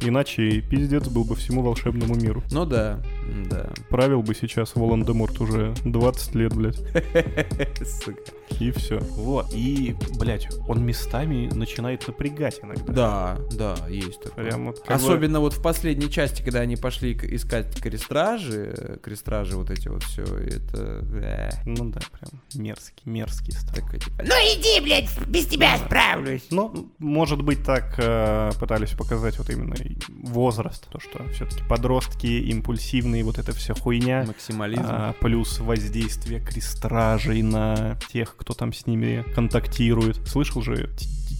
[0.00, 2.42] Иначе пиздец был бы всему волшебному миру.
[2.50, 3.00] Ну да,
[3.50, 3.68] да.
[3.90, 6.78] Правил бы сейчас Волан-де-Морт уже 20 лет, блядь.
[7.86, 8.20] Сука.
[8.60, 8.98] И все.
[9.00, 9.52] Вот.
[9.54, 12.92] И, блядь, он местами начинает напрягать иногда.
[12.92, 13.38] Да,
[13.76, 14.44] да, есть такое.
[14.46, 19.56] Прям вот как бы- Особенно вот в последней части, когда они пошли искать крестражи, крестражи
[19.56, 21.04] вот эти вот все, это...
[21.12, 23.74] э, Ну да, прям мерзкий, мерзкий стал.
[23.74, 26.42] такой, типа, Ну иди, блядь, без тебя справлюсь.
[26.50, 29.74] Ну, может быть, так э, пытались показать вот именно
[30.22, 34.24] возраст, то, что все-таки подростки, импульсивные, вот эта вся хуйня.
[34.26, 34.82] максимализм.
[34.84, 40.16] А, плюс воздействие крестражей на тех, кто там с ними контактирует.
[40.26, 40.90] Слышал же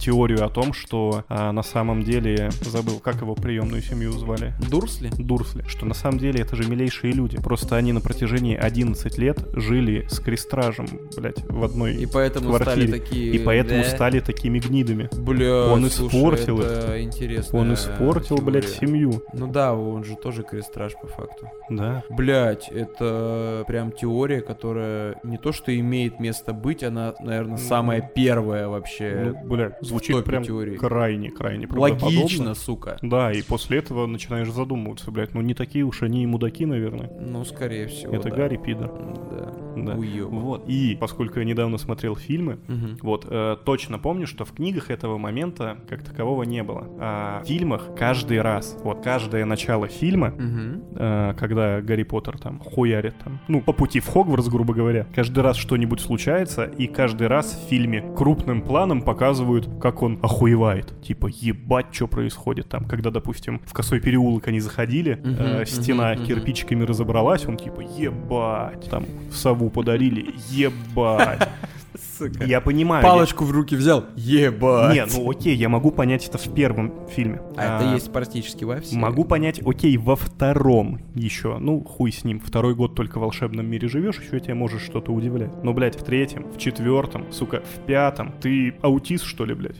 [0.03, 4.53] теорию о том, что а, на самом деле, забыл, как его приемную семью звали?
[4.69, 5.09] Дурсли?
[5.17, 5.63] Дурсли.
[5.67, 7.37] Что на самом деле это же милейшие люди.
[7.37, 12.87] Просто они на протяжении 11 лет жили с крестражем, блядь, в одной И поэтому квартире.
[12.87, 13.31] стали такие...
[13.33, 13.89] И поэтому да?
[13.89, 15.09] стали такими гнидами.
[15.17, 18.79] Бля, Он слушай, испортил это интересная Он испортил, блядь, теория.
[18.79, 19.23] семью.
[19.33, 21.47] Ну да, он же тоже крестраж по факту.
[21.69, 22.03] Да.
[22.09, 28.67] Блять, это прям теория, которая не то что имеет место быть, она, наверное, самая первая
[28.67, 29.33] вообще.
[29.33, 30.77] Ну, блядь, звучит прям теорий.
[30.77, 32.19] крайне, крайне правдоподобно.
[32.21, 32.97] Логично, сука.
[33.01, 37.11] Да, и после этого начинаешь задумываться, блядь, ну не такие уж они и мудаки, наверное.
[37.19, 38.13] Ну, скорее всего.
[38.13, 38.35] Это да.
[38.35, 38.91] Гарри Пидор.
[39.31, 39.53] Да.
[39.75, 39.95] Да.
[39.95, 40.65] Вот.
[40.67, 42.97] И поскольку я недавно смотрел фильмы, Мгм.
[43.01, 46.87] вот, э, точно помню, что в книгах этого момента как такового не было.
[46.99, 50.83] А в фильмах каждый раз, вот каждое начало фильма, Мгм.
[50.95, 55.39] э, когда Гарри Поттер там хуярит там, ну, по пути в Хогвартс, грубо говоря, каждый
[55.39, 60.93] раз что-нибудь случается, и каждый раз в фильме крупным планом показывают, как он охуевает.
[61.01, 62.85] Типа, ебать, что происходит там.
[62.85, 69.05] Когда, допустим, в Косой переулок они заходили, э, стена кирпичиками разобралась, он типа, ебать, там,
[69.29, 71.49] сову подарили, ебать.
[72.17, 72.43] Сука.
[72.45, 73.03] Я понимаю.
[73.03, 74.05] Палочку в руки взял.
[74.15, 74.93] я- Ебать.
[74.95, 77.41] Не, ну окей, я могу понять это в первом фильме.
[77.57, 78.97] А это есть практически во всех.
[78.99, 81.57] Могу понять, окей, во втором еще.
[81.59, 82.39] Ну, хуй с ним.
[82.39, 85.63] Второй год только в волшебном мире живешь, еще тебя может что-то удивлять.
[85.63, 88.33] Но, блядь, в третьем, в четвертом, сука, в пятом.
[88.41, 89.77] Ты аутист, что ли, блядь?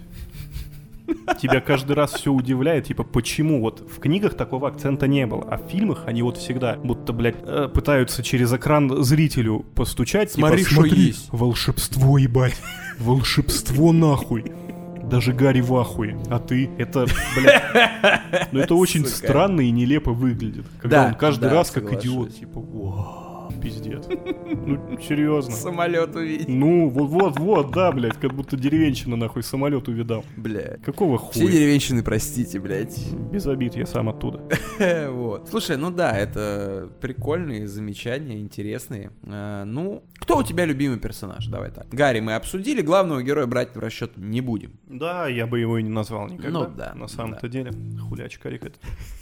[1.42, 5.58] Тебя каждый раз все удивляет, типа, почему вот в книгах такого акцента не было, а
[5.58, 10.64] в фильмах они вот всегда, будто, блядь, э, пытаются через экран зрителю постучать, типа, Смотри,
[10.66, 11.28] что есть».
[11.32, 12.56] волшебство, ебать,
[13.00, 14.52] волшебство нахуй.
[15.04, 16.18] Даже Гарри в ахуе.
[16.30, 19.18] А ты, это, блядь, ну это очень Сука.
[19.18, 20.66] странно и нелепо выглядит.
[20.82, 22.06] Когда Да, он каждый да, раз как соглашусь.
[22.06, 24.06] идиот, типа, «Вау, пиздец.
[24.08, 25.54] Ну, серьезно.
[25.54, 26.48] Самолет увидеть.
[26.48, 30.24] Ну, вот-вот-вот, да, блядь, как будто деревенщина нахуй самолет увидал.
[30.38, 30.78] Бля.
[30.84, 31.52] Какого Все хуя?
[31.52, 32.98] деревенщины, простите, блядь.
[33.32, 34.42] Без обид, я сам оттуда.
[35.14, 35.48] Вот.
[35.50, 39.12] Слушай, ну да, это прикольные замечания, интересные.
[39.26, 41.48] А, ну, кто у тебя любимый персонаж?
[41.48, 41.88] Давай так.
[41.90, 44.80] Гарри мы обсудили, главного героя брать в расчет не будем.
[44.88, 46.50] Да, я бы его и не назвал никогда.
[46.52, 47.72] Ну да, На самом-то деле.
[48.10, 48.80] Хулячкарик это.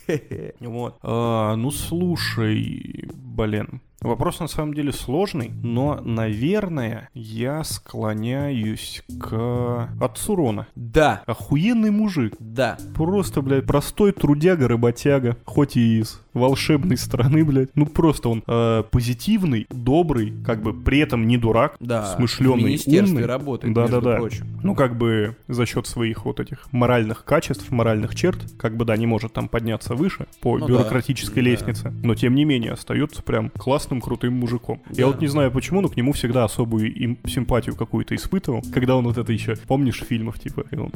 [0.07, 0.53] Хе-хе.
[0.59, 0.97] Вот.
[1.03, 3.81] А, ну, слушай, блин.
[4.01, 10.67] Вопрос на самом деле сложный, но, наверное, я склоняюсь к отцу Рона.
[10.75, 12.33] Да, Охуенный мужик.
[12.39, 12.77] да.
[12.95, 17.69] Просто, блядь, простой трудяга-работяга, хоть и из волшебной страны, блядь.
[17.75, 22.63] Ну, просто он э, позитивный, добрый, как бы при этом не дурак, Да, в смышленый,
[22.63, 23.25] министерстве умный.
[23.27, 24.15] работает, да, да, между да.
[24.17, 24.45] прочим.
[24.63, 28.95] Ну, как бы за счет своих вот этих моральных качеств, моральных черт, как бы, да,
[28.97, 31.49] не может там подняться выше по Ну да, бюрократической да.
[31.49, 34.81] лестнице, но тем не менее остается прям классным, крутым мужиком.
[34.89, 34.95] Да.
[35.01, 38.95] Я вот не знаю почему, но к нему всегда особую им симпатию какую-то испытывал, когда
[38.95, 40.91] он вот это еще, помнишь, в фильмах, типа, и он,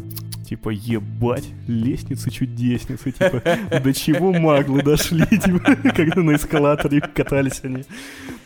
[0.48, 3.42] типа, ебать, лестницы чудесницы, типа,
[3.84, 7.84] до чего маглы дошли, типа, когда на эскалаторе катались они.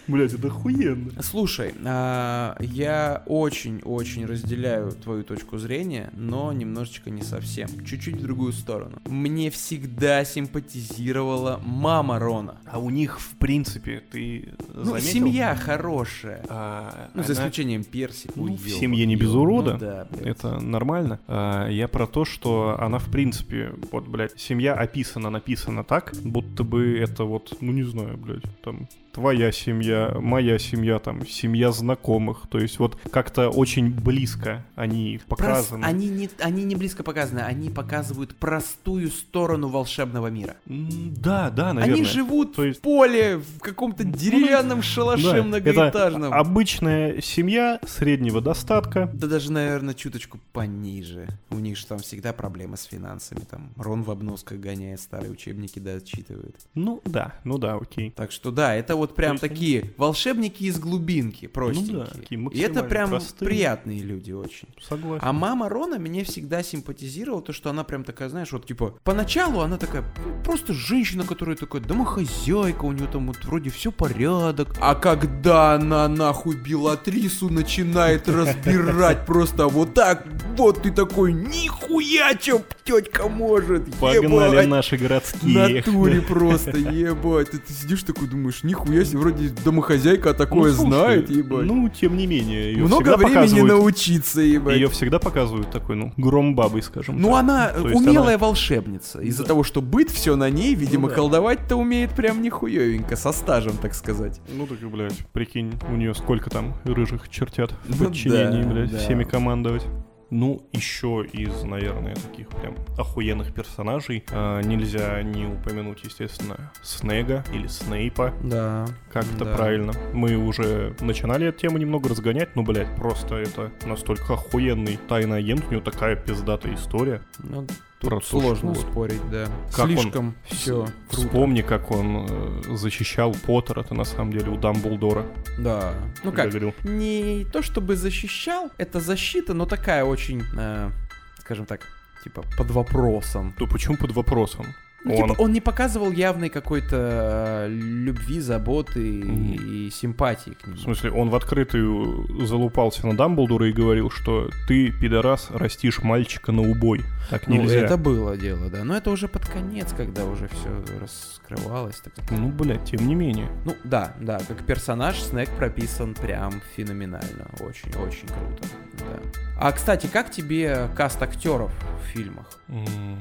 [0.08, 1.12] Блять, это охуенно.
[1.22, 7.70] Слушай, а, я очень-очень разделяю твою точку зрения, но немножечко не совсем.
[7.86, 8.98] Чуть-чуть в другую сторону.
[9.06, 12.58] Мне всегда симпатизировала мама Рона.
[12.66, 15.08] А у них, в принципе, ты Ну, заметил?
[15.08, 16.44] семья хорошая.
[16.50, 18.30] А, Ну, за исключением Перси.
[18.36, 19.74] Ну, в семье не без урода.
[19.74, 20.26] Ну да, блядь.
[20.26, 21.20] Это нормально.
[21.28, 26.64] А, я про то, что она, в принципе, вот, блядь, семья описана, написана так, будто
[26.70, 32.44] бы это вот, ну, не знаю, блядь, там, твоя семья, моя семья, там, семья знакомых.
[32.50, 35.86] То есть вот как-то очень близко они Прос- показаны.
[35.86, 40.56] Они не, они не близко показаны, они показывают простую сторону волшебного мира.
[40.66, 41.96] Да, да, наверное.
[41.96, 46.26] Они живут То есть- в поле, в каком-то деревянном шалаше Да, многоэтажном.
[46.32, 49.10] Это обычная семья среднего достатка.
[49.14, 51.28] Да даже, наверное, чуточку пониже.
[51.50, 53.42] У них же там всегда проблемы с финансами.
[53.50, 56.56] Там Рон в обносках гоняет, старые учебники дочитывает.
[56.76, 58.12] Ну да, ну да, окей.
[58.16, 61.94] Так что да, это вот прям они- такие волшебники из глубинки, простенькие.
[61.98, 63.48] Ну да, такие И это прям простые.
[63.50, 64.68] приятные люди очень.
[64.82, 65.20] Согласен.
[65.26, 69.62] А мама Рона мне всегда симпатизировала, то, что она прям такая, знаешь, вот типа, поначалу
[69.62, 74.76] она такая, ну, просто женщина, которая такая домохозяйка, у нее там вот вроде все порядок.
[74.80, 80.26] А когда она нахуй Белатрису начинает разбирать просто вот так,
[80.58, 84.24] вот ты такой, нихуя, чё тетка может, Погнали
[84.54, 84.68] ебать».
[84.68, 85.76] наши городские.
[85.78, 87.52] натуре просто, ебать.
[87.52, 91.66] Ты, ты сидишь такой, думаешь, нихуя себе, вроде домохозяйка а такое Ну, слушай, знает, ебать.
[91.66, 93.68] Ну, тем не менее, ее Много времени показывают.
[93.68, 94.76] научиться, ебать.
[94.76, 97.40] Ее всегда показывают такой, ну, громбабой, скажем Ну, так.
[97.40, 99.20] она То умелая она- волшебница.
[99.22, 101.16] Из-за того, что быт все на ней, видимо, да.
[101.16, 104.42] колдовать-то умеет прям нихуевенько, со стажем, так сказать.
[104.56, 108.92] Ну так блядь, прикинь, у нее сколько там рыжих чертят в Ну подчинении, да, блядь,
[108.92, 108.98] да.
[108.98, 109.86] всеми командовать.
[110.32, 117.66] Ну, еще из, наверное, таких прям охуенных персонажей а, нельзя не упомянуть, естественно, Снега или
[117.68, 118.34] Снейпа.
[118.44, 118.86] Да.
[119.12, 119.56] Как это Да.
[119.56, 119.94] правильно?
[120.14, 125.66] Мы уже начинали эту тему немного разгонять, но, блядь, просто это настолько охуенный тайный агент,
[125.68, 127.22] у него такая пиздатая история.
[127.40, 127.66] Ну,
[128.00, 129.48] Про тут то, сложно что вот спорить, да.
[129.76, 135.26] как он Слишком все Вспомни, как он э, защищал Поттера-то на самом деле у Дамблдора.
[135.58, 135.94] Да.
[136.24, 140.92] Ну как, говорил, не то чтобы защищал, это защита, но такая очень, э,
[141.40, 141.82] скажем так,
[142.24, 143.54] типа под вопросом.
[143.58, 144.66] то почему под вопросом?
[145.06, 149.54] Ну, Он- типа, он не показывал явной какой-то э, любви, заботы Мгм.
[149.54, 150.76] и симпатии к нему.
[150.78, 156.52] В смысле, он в открытую залупался на Дамблдора и говорил, что ты, пидорас, растишь мальчика
[156.52, 157.02] на убой.
[157.30, 157.80] Так Ну, нельзя.
[157.80, 158.84] это было дело, да.
[158.84, 162.00] Но это уже под конец, когда уже все раскрывалось.
[162.04, 162.32] так сказать.
[162.32, 163.48] Ну, блядь, тем не менее.
[163.66, 167.48] Ну, да, да, как персонаж Снег прописан прям феноменально.
[167.60, 168.68] Очень-очень круто.
[169.00, 169.20] Да.
[169.62, 171.72] А, кстати, как тебе каст актеров
[172.04, 172.46] в фильмах?
[172.68, 173.18] М,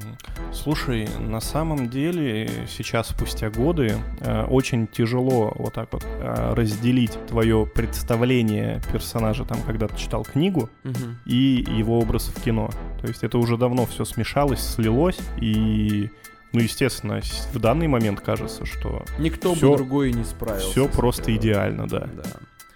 [0.53, 7.12] Слушай, на самом деле сейчас, спустя годы, э, очень тяжело вот так вот э, разделить
[7.29, 11.19] твое представление персонажа, там, когда ты читал книгу, Мгм.
[11.27, 12.71] и его образ в кино.
[13.01, 16.11] То есть это уже давно все смешалось, слилось, и,
[16.53, 17.21] ну, естественно,
[17.53, 20.71] в данный момент кажется, что Никто Всё- бы другой не справился.
[20.71, 21.39] все просто ролью.
[21.41, 22.09] идеально, да.
[22.14, 22.23] Да.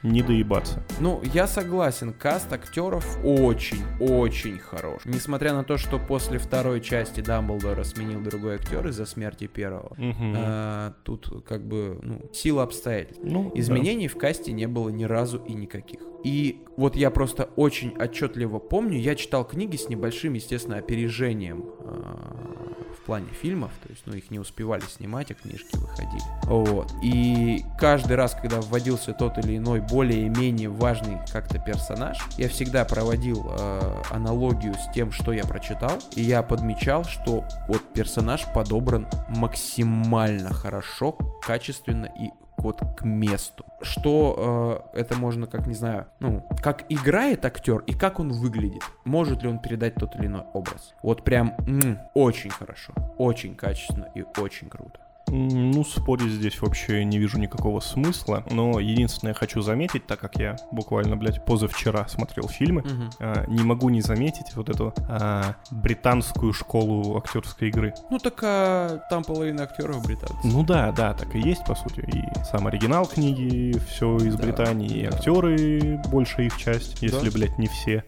[0.03, 0.83] Не доебаться.
[1.01, 5.03] Ну, я согласен, каст актеров очень-очень хорош.
[5.05, 9.95] Несмотря на то, что после второй части Дамблдора сменил другой актер из-за смерти первого.
[9.97, 10.35] Мгм.
[10.37, 13.23] а, тут как бы ну, сила обстоятельств.
[13.25, 13.61] Ну, да.
[13.61, 16.01] Изменений в касте не было ни разу и никаких.
[16.25, 22.73] И вот я просто очень отчетливо помню, я читал книги с небольшим, естественно, опережением а,
[23.05, 26.23] плане фильмов, то есть, ну, их не успевали снимать, а книжки выходили.
[26.45, 26.93] Вот.
[27.03, 33.47] И каждый раз, когда вводился тот или иной более-менее важный как-то персонаж, я всегда проводил
[33.51, 40.53] э, аналогию с тем, что я прочитал, и я подмечал, что вот персонаж подобран максимально
[40.53, 43.65] хорошо, качественно и вот к месту.
[43.83, 48.83] Что э, это можно, как не знаю, ну, как играет актер и как он выглядит.
[49.05, 50.95] Может ли он передать тот или иной образ.
[51.03, 55.02] Вот прям м, очень хорошо, очень качественно и очень круто.
[55.29, 58.45] Ну, спорить здесь вообще не вижу никакого смысла.
[58.51, 63.11] Но единственное, хочу заметить, так как я буквально, блядь, позавчера смотрел фильмы, Мгм.
[63.21, 67.95] а, не могу не заметить вот эту а, британскую школу актерской игры.
[68.11, 70.39] Ну так а, там половина актеров британцев.
[70.45, 72.01] Ну да, да, так и есть, по сути.
[72.01, 75.17] И сам оригинал книги, все из Да, Британии, и да.
[75.17, 77.33] актеры, большая их часть, если, Да.
[77.39, 78.05] блядь, не все.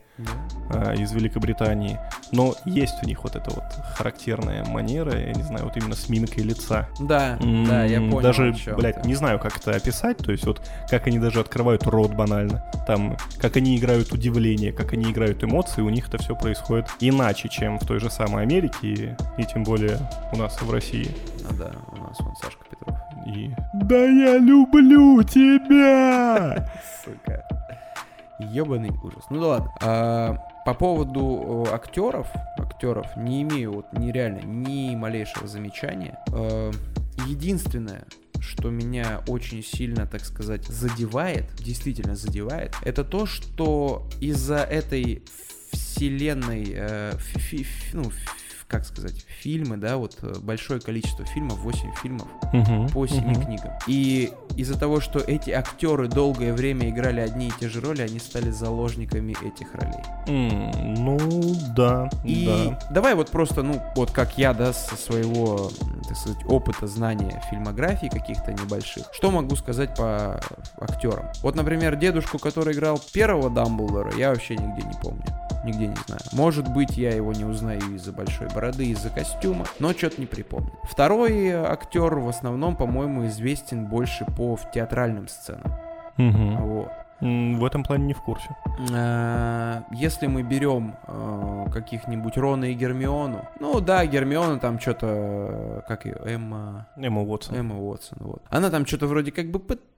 [0.70, 1.98] А, из Великобритании.
[2.30, 3.64] Но есть у них вот эта вот
[3.96, 6.88] характерная манера, я не знаю, вот именно с мимикой лица.
[7.00, 8.22] Да, да, я М, понял.
[8.22, 10.18] Даже, блядь, не знаю, как это описать.
[10.18, 12.64] То есть вот как они даже открывают рот банально.
[12.86, 17.48] Там, как они играют удивление, как они играют эмоции, у них это все происходит иначе,
[17.48, 19.98] чем в той же самой Америке и, и тем более
[20.32, 21.10] у нас в России.
[21.48, 22.98] А, да, у нас вон Сашка Петров.
[23.26, 23.50] И...
[23.74, 26.70] Да я люблю тебя!
[27.04, 27.44] Сука.
[28.40, 29.24] Ебаный ужас.
[29.30, 29.72] Ну да ладно.
[29.82, 32.26] А, по поводу э, актеров,
[32.58, 36.18] актеров не имею вот нереально ни малейшего замечания.
[36.32, 36.72] Э,
[37.28, 38.04] единственное,
[38.40, 45.22] что меня очень сильно, так сказать, задевает, действительно задевает, это то, что из-за этой
[45.72, 48.10] вселенной, э, фи- фи- ну,
[48.74, 53.42] как сказать, фильмы, да, вот э, большое количество фильмов, 8 фильмов, Мгм, по семи мгм.
[53.44, 53.70] книгам.
[53.86, 58.18] И из-за того, что эти актеры долгое время играли одни и те же роли, они
[58.18, 60.02] стали заложниками этих ролей.
[60.26, 60.72] М,
[61.04, 61.18] Ну,
[61.76, 62.78] да, И да.
[62.90, 65.70] давай вот просто, ну, вот как я, да, со своего,
[66.08, 70.40] так сказать, опыта, знания фильмографии каких-то небольших, что могу сказать по
[70.80, 71.26] актерам?
[71.42, 75.24] Вот, например, дедушку, который играл первого Дамблдора, я вообще нигде не помню.
[75.64, 76.20] Нигде не знаю.
[76.32, 80.70] Может быть, я его не узнаю из-за большой бороды, из-за костюма, но что-то не припомню.
[80.84, 85.72] Второй э, актер в основном, по-моему, известен больше по театральным сценам.
[86.18, 86.56] Мгм.
[86.56, 86.88] Вот.
[87.20, 88.48] В этом плане не в курсе.
[88.92, 96.04] Э, Если мы берем э, каких-нибудь Рона и Гермиону, ну да, Гермиона там что-то, как
[96.04, 97.56] ее, Эмма, Эмма Уотсон.
[97.56, 98.42] Эмма Уотсон, вот.
[98.50, 99.93] Она там что-то вроде как бы пытается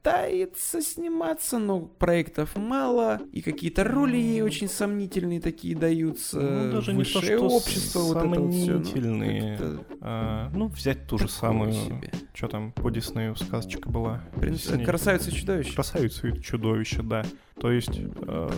[0.80, 6.40] сниматься, но проектов мало, и какие-то роли ей очень сомнительные такие даются.
[6.40, 9.58] Ну, даже не то, Высшее что общество, вот это вот ну, сомнительные.
[10.00, 12.10] А, ну, взять ту же самую, себе.
[12.34, 14.22] что там по Диснею сказочка была.
[14.36, 14.84] Принц- Дисней.
[14.84, 15.74] Красавица и чудовище.
[15.74, 17.24] Красавица и чудовище, да.
[17.60, 18.50] То есть, э,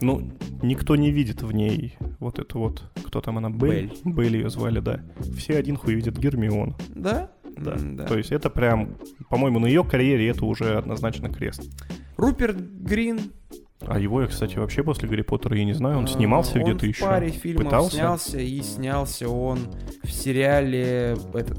[0.00, 3.92] ну, никто не видит в ней вот эту вот, кто там она, Белль?
[4.04, 5.00] Белль ее звали, да.
[5.36, 6.74] Все один хуй видят Гермион.
[6.88, 7.30] Да?
[7.56, 7.76] Да.
[7.78, 8.04] Да.
[8.06, 8.96] То есть это прям,
[9.28, 11.62] по-моему, на ее карьере это уже однозначно крест.
[12.16, 13.32] Руперт Грин
[13.86, 15.98] А его я, кстати, вообще после Гарри Поттера я не знаю.
[15.98, 17.04] Он А, снимался где-то в еще.
[17.04, 17.94] паре фильмов Пытался?
[17.96, 19.60] снялся, и снялся он
[20.02, 21.58] в сериале этот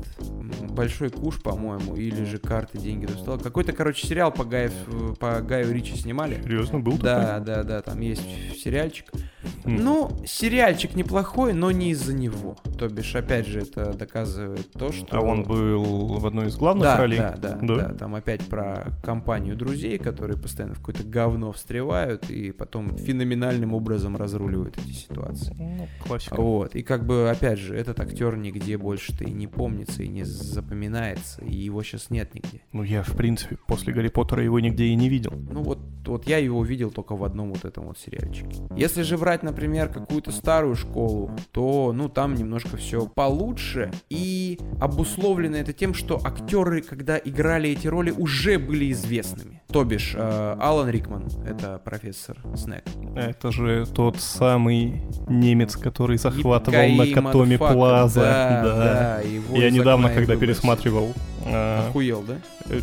[0.71, 3.37] Большой куш, по-моему, или же карты, деньги до стола.
[3.37, 4.71] Какой-то, короче, сериал по Гаю,
[5.19, 6.41] по Гаю Ричи снимали.
[6.43, 8.23] Серьезно, был Да, да, да, там есть
[8.57, 9.05] сериальчик.
[9.11, 9.25] такой?
[9.65, 9.75] М.
[9.83, 12.57] Ну, сериальчик неплохой, но не из-за него.
[12.77, 15.05] То бишь, опять же, это доказывает то, что...
[15.11, 17.17] А он был в одной из главных да, ролей?
[17.17, 17.75] Да, да, Да?
[17.75, 23.73] да, Там опять про компанию друзей, которые постоянно в какое-то говно встревают и потом феноменальным
[23.73, 25.55] образом разруливают эти ситуации.
[25.57, 26.35] Ну, классика.
[26.35, 26.75] Вот.
[26.75, 31.43] И как бы, опять же, этот актер нигде больше-то и не помнится, и не запоминается,
[31.43, 32.61] и его сейчас нет нигде.
[32.73, 35.33] Ну, я, в принципе, после Гарри Поттера его нигде и не видел.
[35.51, 38.63] Ну вот, вот я его видел только в одном вот этом вот сериальчике.
[38.75, 43.91] Если же брать, например, какую-то старую школу, то, ну, там немножко все получше.
[44.09, 49.61] И обусловлено это тем, что актеры, когда играли эти роли, уже были известными.
[49.67, 52.83] То бишь, э, Алан Рикман, это профессор Снег.
[53.15, 57.57] Это же тот самый немец, который захватывал на Yippee-ki-yay, Катоме.
[57.57, 58.21] Плаза.
[58.21, 58.75] Да, Да.
[58.75, 60.39] да, Я недавно, когда выбросили.
[60.39, 61.13] пересматривал
[61.45, 62.37] э, Охуел, да?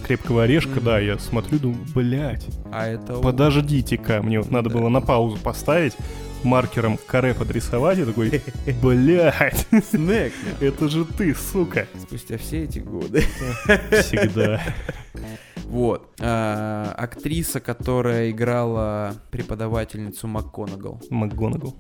[0.07, 0.85] Крепкого орешка, Мгм.
[0.85, 3.15] да, я смотрю, думаю, блядь, А это...
[3.15, 4.79] подождите-ка, мне вот надо Да.
[4.79, 5.95] было на паузу поставить,
[6.43, 8.43] маркером каре подрисовать, и такой,
[8.83, 10.33] блядь, Снег.
[10.61, 11.87] это же ты, сука.
[12.01, 13.23] Спустя все эти годы.
[13.91, 14.61] Всегда.
[15.69, 16.11] Вот.
[16.21, 21.01] А, актриса, которая играла преподавательницу МакГонагал.
[21.11, 21.75] МакГонагал.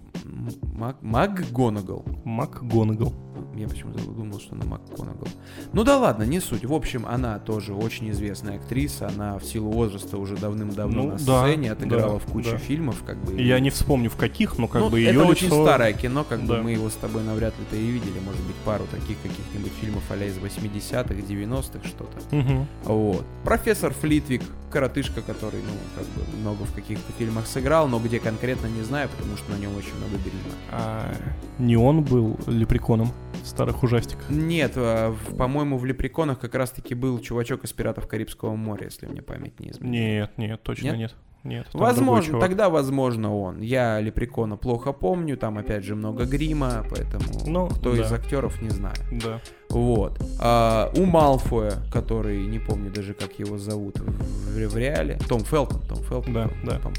[0.74, 1.00] Мак...
[1.02, 2.04] МакГонагал.
[2.24, 3.14] МакГонагал.
[3.56, 5.28] Я почему-то думал, что она МакГонагал.
[5.72, 6.64] Ну да ладно, не суть.
[6.64, 9.08] В общем, она тоже очень известная актриса.
[9.08, 12.58] Она в силу возраста уже давным-давно Ну, на да, сцене отыграла да, в куче да.
[12.58, 13.02] фильмов.
[13.06, 15.64] Как бы, Я не вспомню в каких, но как Ну, бы ее это очень лицо-
[15.64, 16.62] старое кино, как бы Да.
[16.62, 18.18] мы его с тобой навряд ли-то и видели.
[18.24, 22.36] Может быть, пару таких каких-нибудь фильмов а из 80-х, 90-х, что-то.
[22.36, 22.66] Мгм.
[22.84, 23.24] Вот.
[23.44, 28.66] Профессор Флитвик, коротышка, который, ну, как бы много в каких-то фильмах сыграл, но где конкретно
[28.66, 30.54] не знаю, потому что на нем очень много грима.
[30.72, 31.14] А
[31.58, 33.12] не он был лепреконом
[33.46, 34.28] старых ужастиках?
[34.28, 39.22] Нет, а, по-моему, в Лепреконах как раз-таки был чувачок из Пиратов Карибского моря, если мне
[39.22, 40.30] память не изменяет.
[40.36, 40.96] Нет, нет, точно Нет?
[40.98, 41.14] нет.
[41.44, 41.68] Нет.
[41.74, 43.60] Возможно, тогда возможно он.
[43.60, 48.02] Я Лепрекона плохо помню, там опять же много грима, поэтому Ну, кто да.
[48.02, 48.96] из актеров не знаю.
[49.12, 49.40] Да.
[49.70, 50.20] Вот.
[50.40, 55.20] А, у Малфоя, который не помню даже как его зовут в, в- в реале.
[55.28, 55.82] Том Фелтон.
[55.82, 56.32] Том Фелтон.
[56.34, 56.78] Да, Том- да.
[56.80, 56.94] Том-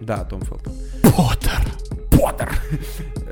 [0.00, 0.72] да, Том Фелтон.
[1.14, 1.60] Поттер!
[2.16, 2.52] Поттер!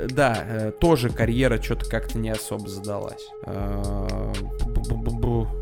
[0.08, 3.22] Да, э, тоже карьера что-то как-то не особо задалась.
[3.44, 4.32] А.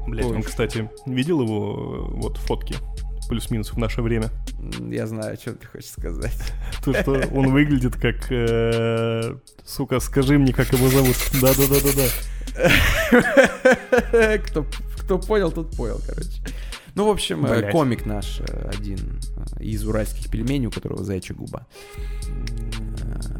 [0.06, 2.76] Блять, он, кстати, видел его э, вот фотки?
[3.28, 4.30] Плюс-минус в наше время.
[4.88, 6.36] Я знаю, что ты хочешь сказать.
[6.84, 8.30] То, что он выглядит как...
[8.30, 11.16] э, Сука, скажи мне, как его зовут.
[11.42, 12.08] Да-да-да-да-да.
[14.46, 14.66] кто,
[14.98, 16.30] кто понял, тот понял, короче.
[16.94, 17.70] Ну, в общем, Блядь.
[17.70, 19.20] комик наш один
[19.60, 21.66] из уральских пельменей, у которого заячья губа.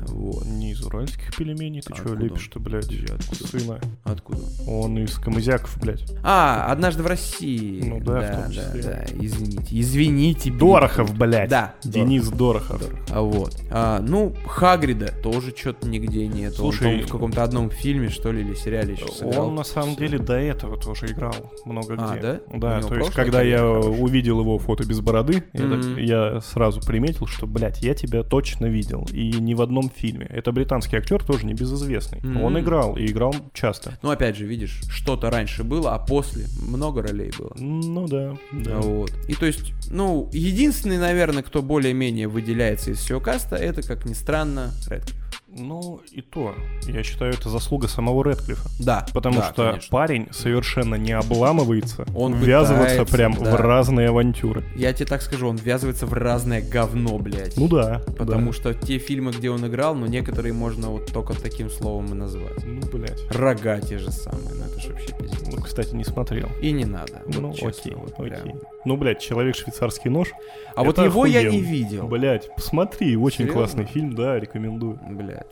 [0.07, 0.45] Вот.
[0.47, 3.47] Не из уральских пельменей, ты что, откуда лепишь-то, блядь, Откуда?
[3.49, 3.81] сына?
[4.05, 4.41] Откуда?
[4.67, 6.05] Он из камызяков, блядь.
[6.23, 7.83] А, однажды в России.
[7.83, 8.83] Ну да, в да, том числе.
[8.83, 9.05] да, да.
[9.21, 10.51] Извините, извините.
[10.53, 11.49] Дорохов, блядь.
[11.51, 12.83] Да, Денис Дорохов.
[13.11, 13.57] А вот.
[13.71, 16.55] А, ну, Хагрида тоже что-то нигде нет.
[16.55, 19.49] Слушай, он, в каком-то одном фильме, что ли, или сериале еще сыграл.
[19.49, 21.35] Он на самом деле до этого тоже играл
[21.65, 22.21] много А, где.
[22.23, 22.41] да?
[22.55, 23.91] Да, то есть, когда я хорошая.
[23.93, 25.97] увидел его фото без бороды, я так- Мгм.
[25.99, 29.07] я сразу приметил, что, блядь, я тебя точно видел.
[29.13, 30.27] И ни в одном фильме.
[30.31, 32.21] Это британский актер, тоже небезызвестный.
[32.23, 32.43] Мгм.
[32.43, 33.99] Он играл, и играл часто.
[34.03, 37.53] Ну, опять же, видишь, что-то раньше было, а после много ролей было.
[37.57, 38.79] Ну да, да.
[38.79, 39.13] Вот.
[39.29, 44.15] И то есть, ну, единственный, наверное, кто более-менее выделяется из всего каста, это, как ни
[44.15, 45.28] странно, Редклифф.
[45.59, 46.55] Ну и то,
[46.87, 48.69] я считаю, это заслуга самого Редклиффа.
[48.79, 49.07] Да.
[49.13, 49.91] Потому да, что конечно.
[49.91, 53.57] парень совершенно не обламывается, Он ввязывается пытается, прям да.
[53.57, 54.65] в разные авантюры.
[54.77, 57.57] Я тебе так скажу, он ввязывается в разное говно, блядь.
[57.57, 58.03] Ну да.
[58.17, 58.53] Потому да.
[58.53, 62.65] что те фильмы, где он играл, ну, некоторые можно вот только таким словом и назвать.
[62.65, 63.21] Ну, блядь.
[63.31, 65.43] Рога те же самые, ну это же вообще пиздец.
[65.47, 66.49] Ну, кстати, не смотрел.
[66.63, 67.23] И не надо.
[67.27, 68.31] вот Ну, честно, окей, вот окей.
[68.31, 68.59] прям.
[68.85, 70.29] Ну, блядь, человек швейцарский нож.
[70.75, 71.67] А вот его я не охуенно.
[71.67, 72.07] видел.
[72.09, 73.55] Блядь, посмотри, очень Серьезно?
[73.61, 74.99] классный фильм, да, рекомендую.
[75.11, 75.48] Блять.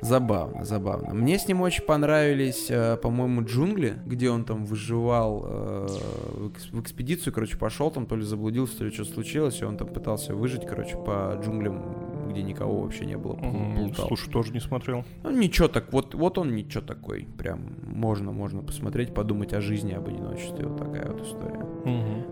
[0.00, 1.14] Забавно, забавно.
[1.14, 5.86] Мне с ним очень понравились, э, по-моему, джунгли, где он там выживал э,
[6.34, 9.64] в экс- в экспедицию, короче, пошел там, то ли заблудился, то ли что случилось, и
[9.64, 13.34] он там пытался выжить, короче, по джунглям, где никого вообще не было.
[13.34, 14.08] Плутал.
[14.08, 15.04] Слушай, тоже не смотрел.
[15.22, 17.28] Ну, ничего так, вот, вот он ничего такой.
[17.38, 20.66] Прям можно, можно посмотреть, подумать о жизни, об одиночестве.
[20.66, 21.64] Вот такая вот история.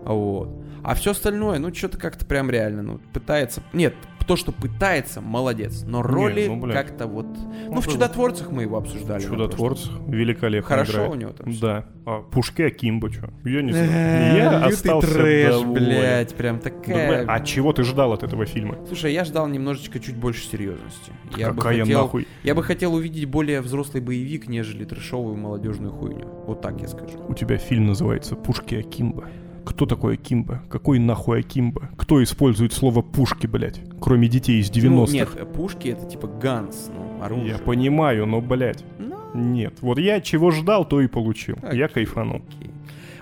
[0.05, 0.49] А Вот.
[0.83, 3.61] А все остальное, ну, что-то как-то прям реально, ну, пытается...
[3.71, 3.93] Нет,
[4.27, 5.83] То, что пытается, молодец.
[5.85, 7.25] Но роли ну, как-то вот...
[7.25, 7.93] Ну, в было.
[7.93, 9.21] «Чудотворцах» мы его обсуждали.
[9.21, 11.11] на Чудотворц великолепно Хорошо играет.
[11.11, 11.51] у него там.
[11.59, 11.85] Да.
[12.05, 13.29] А Пушке Акимбо, чё?
[13.43, 14.37] Я не знаю.
[14.37, 17.25] Я Лютый остался трэш, блядь, прям такая...
[17.27, 18.77] А чего ты ждал от этого фильма?
[18.87, 21.11] Слушай, я ждал немножечко чуть больше серьезности.
[21.35, 22.01] Я бы Какая хотел...
[22.01, 22.27] нахуй?
[22.43, 26.27] Я бы хотел увидеть более взрослый боевик, нежели трешовую молодежную хуйню.
[26.47, 27.23] Вот так я скажу.
[27.27, 29.25] У тебя фильм называется «Пушки Акимба».
[29.65, 30.61] Кто такой Акимба?
[30.69, 31.89] Какой нахуй Акимба?
[31.97, 33.81] Кто использует слово «пушки», блядь?
[33.99, 34.89] Кроме детей из 90-х.
[34.89, 37.49] Ну, нет, пушки это типа ганс, ну, оружие.
[37.53, 39.75] Я понимаю, но, блядь, Ну, нет.
[39.81, 41.57] Вот я чего ждал, то и получил.
[41.63, 42.05] Я Окей.
[42.05, 42.37] кайфанул.
[42.47, 42.71] окей.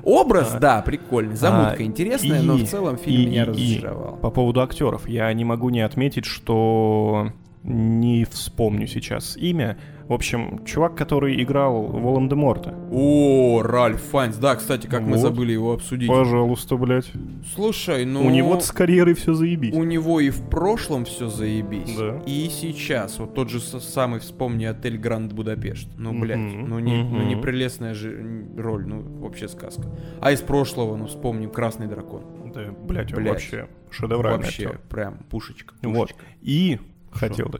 [0.01, 0.59] Образ, А.
[0.59, 4.15] да, прикольный, замутка А, интересная, и- но в целом фильм и- меня и- и разочаровал.
[4.17, 5.07] По поводу актеров.
[5.09, 7.31] Я не могу не отметить, что
[7.63, 9.77] не вспомню сейчас имя.
[10.07, 12.73] В общем, чувак, который играл Волан-де-Морта.
[12.91, 15.19] О, Ральф Файнс, да, кстати, как мы Вот.
[15.19, 16.07] забыли его обсудить.
[16.09, 17.11] Пожалуйста, блядь.
[17.53, 18.25] Слушай, ну...
[18.25, 19.71] У него с карьерой все заебись.
[19.75, 21.95] У него и в прошлом все заебись.
[21.95, 22.23] Да.
[22.25, 23.19] И сейчас.
[23.19, 25.87] Вот тот же самый, вспомни, отель Гранд Будапешт.
[25.95, 29.83] Ну, блядь, ну не, ну не прелестная же роль, ну вообще сказка.
[30.21, 32.23] А из прошлого, ну вспомним, Красный дракон.
[32.51, 33.33] Да, блядь, Блядь.
[33.33, 34.79] вообще шедевральный Вообще, актер.
[34.89, 35.75] прям пушечка.
[35.83, 36.09] Вот.
[36.09, 36.25] пушечка.
[36.41, 36.79] И
[37.11, 37.51] хотел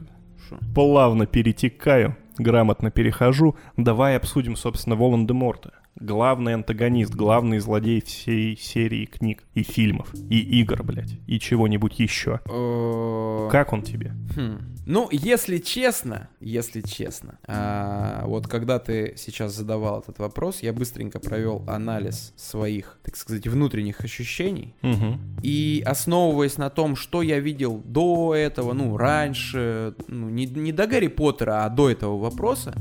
[0.48, 0.58] Шо?
[0.74, 3.56] плавно перетекаю, грамотно перехожу.
[3.76, 5.72] Давай обсудим, собственно, Волан-де-Морта.
[5.96, 12.40] Главный антагонист, главный злодей всей серии книг и фильмов, и игр, блядь, и чего-нибудь еще.
[12.48, 14.14] Э, Как он тебе?
[14.34, 14.58] Хм.
[14.90, 21.20] Ну, если честно, если честно, а, вот когда ты сейчас задавал этот вопрос, я быстренько
[21.20, 24.74] провел анализ своих, так сказать, внутренних ощущений.
[24.82, 25.18] Угу.
[25.44, 30.88] И основываясь на том, что я видел до этого, ну, раньше, ну, не, не до
[30.88, 32.74] Гарри Поттера, а до этого вопроса,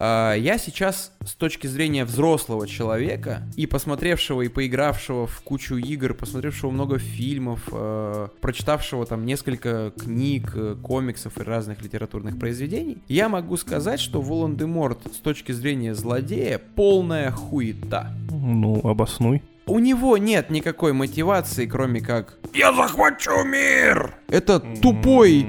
[0.00, 6.70] я сейчас с точки зрения взрослого человека и посмотревшего и поигравшего в кучу игр, посмотревшего
[6.70, 13.56] много фильмов, э, прочитавшего там несколько книг, э, комиксов и разных литературных произведений, я могу
[13.56, 18.10] сказать, что Волан-де-Морт с точки зрения злодея полная хуета.
[18.30, 19.42] Ну, обоснуй.
[19.66, 25.46] У него нет никакой мотивации, кроме как «Я захвачу мир!» Это тупой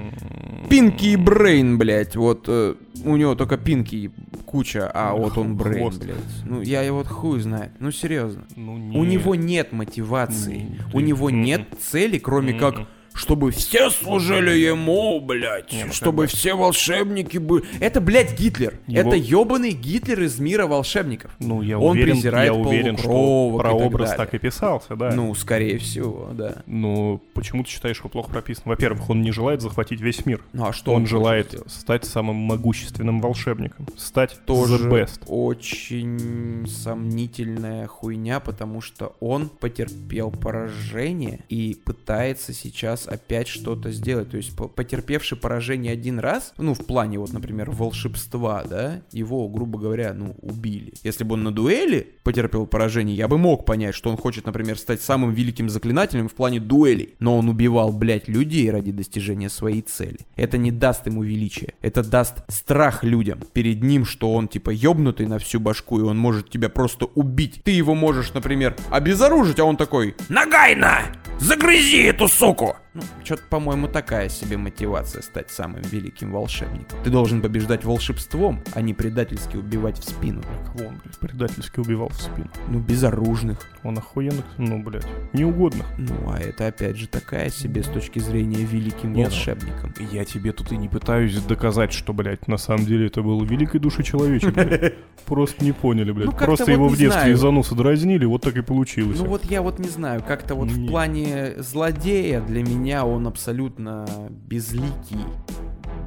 [0.70, 2.16] Пинки и Брейн, блядь.
[2.16, 4.12] Вот э, у него только Пинки
[4.52, 6.04] куча, а вот он Брейн, Хвост.
[6.04, 6.18] блядь.
[6.45, 7.72] Ну, я его вот хуй знает.
[7.80, 8.43] Ну, серьезно.
[8.56, 9.12] Ну, У нет.
[9.14, 10.62] него нет мотивации.
[10.64, 12.88] М, У ты- него нет цели, кроме как.
[13.14, 15.72] Чтобы все служили ему, блядь.
[15.72, 16.28] Не, ну чтобы бы.
[16.28, 17.64] все волшебники были...
[17.80, 18.80] Это, блядь, Гитлер.
[18.88, 21.32] Его- Это ебаный Гитлер из мира волшебников.
[21.39, 24.26] Ну, я Он уверен, презирает я уверен, что про так образ далее.
[24.26, 25.12] так и писался, да.
[25.14, 26.64] Ну, скорее всего, да.
[26.66, 28.64] Ну, почему ты считаешь его плохо прописан?
[28.66, 30.41] Во-первых, он не желает захватить весь мир.
[30.53, 31.72] Ну, а что он хочет желает сделать?
[31.72, 33.88] стать самым могущественным волшебником.
[33.97, 35.22] Стать тоже the best.
[35.28, 44.32] очень сомнительная хуйня, потому что он потерпел поражение и пытается сейчас опять что-то сделать.
[44.32, 49.47] То есть по- потерпевший поражение один раз, ну, в плане вот, например, волшебства, да, его,
[49.47, 50.93] грубо говоря, ну, убили.
[51.04, 54.78] Если бы он на дуэли потерпел поражение, я бы мог понять, что он хочет, например,
[54.78, 57.16] стать самым великим заклинателем в плане дуэлей.
[57.20, 60.20] Но он убивал, блядь, людей ради достижения своей цели.
[60.36, 61.74] Это не даст ему величия.
[61.82, 66.18] Это даст страх людям перед ним, что он типа ёбнутый на всю башку, и он
[66.18, 67.62] может тебя просто убить.
[67.64, 71.02] Ты его можешь, например, обезоружить, а он такой Нагайна!
[71.39, 72.76] Загрызи эту суку!
[72.94, 77.00] Ну, что-то, по-моему, такая себе мотивация стать самым великим волшебником.
[77.04, 80.42] Ты должен побеждать волшебством, а не предательски убивать в спину.
[80.66, 82.50] Кого он, блядь, предательски убивал в спину?
[82.68, 83.60] Ну, безоружных.
[83.84, 85.86] Он охуенных, ну, блядь, неугодных.
[85.98, 89.94] Ну, а это, опять же, такая себе с точки зрения великим Не, ну, волшебником.
[90.12, 93.80] Я тебе тут и не пытаюсь доказать, что, блядь, на самом деле это был великой
[93.80, 94.96] души человечек, блядь.
[95.26, 96.26] Просто не поняли, блядь.
[96.26, 97.34] Ну, Просто его в детстве знаю.
[97.36, 99.20] из ануса дразнили, вот так и получилось.
[99.20, 100.89] Ну вот я вот не знаю, как-то вот в Не.
[100.89, 105.26] плане злодея для меня он абсолютно безликий,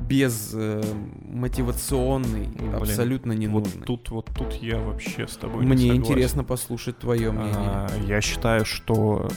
[0.09, 0.83] без э,
[1.23, 3.83] мотивационный, Блин, абсолютно Вот ненужный.
[3.87, 6.03] тут, вот тут я вообще с тобой не Мне согласен.
[6.03, 7.55] интересно послушать твое мнение.
[7.57, 9.29] А, Я считаю, что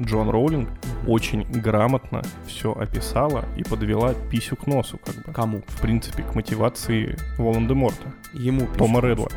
[0.00, 0.68] Джон Роулинг
[1.06, 5.32] очень грамотно все описала и подвела писю к носу, как бы.
[5.32, 5.62] Кому?
[5.66, 8.12] В принципе, к мотивации Волан-де-Морта.
[8.34, 9.00] Ему Тома.
[9.00, 9.28] Редла.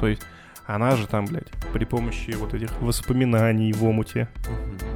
[0.00, 0.22] То есть
[0.66, 4.28] она же там, блядь, при помощи вот этих воспоминаний в омуте,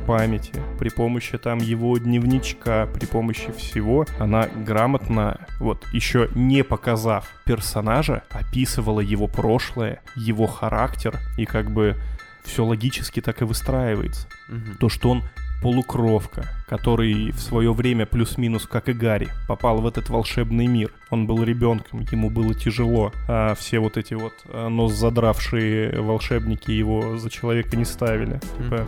[0.07, 7.29] памяти, при помощи там его дневничка, при помощи всего, она грамотно, вот, еще не показав
[7.45, 11.97] персонажа, описывала его прошлое, его характер, и как бы
[12.45, 14.27] все логически так и выстраивается.
[14.49, 14.77] Мгм.
[14.79, 15.23] То, что он
[15.63, 20.93] полукровка, который в свое время плюс-минус, как и Гарри, попал в этот волшебный мир.
[21.11, 26.71] Он был ребенком, ему было тяжело, а все вот эти вот а, нос задравшие волшебники
[26.71, 28.41] его за человека не ставили.
[28.59, 28.87] Типа,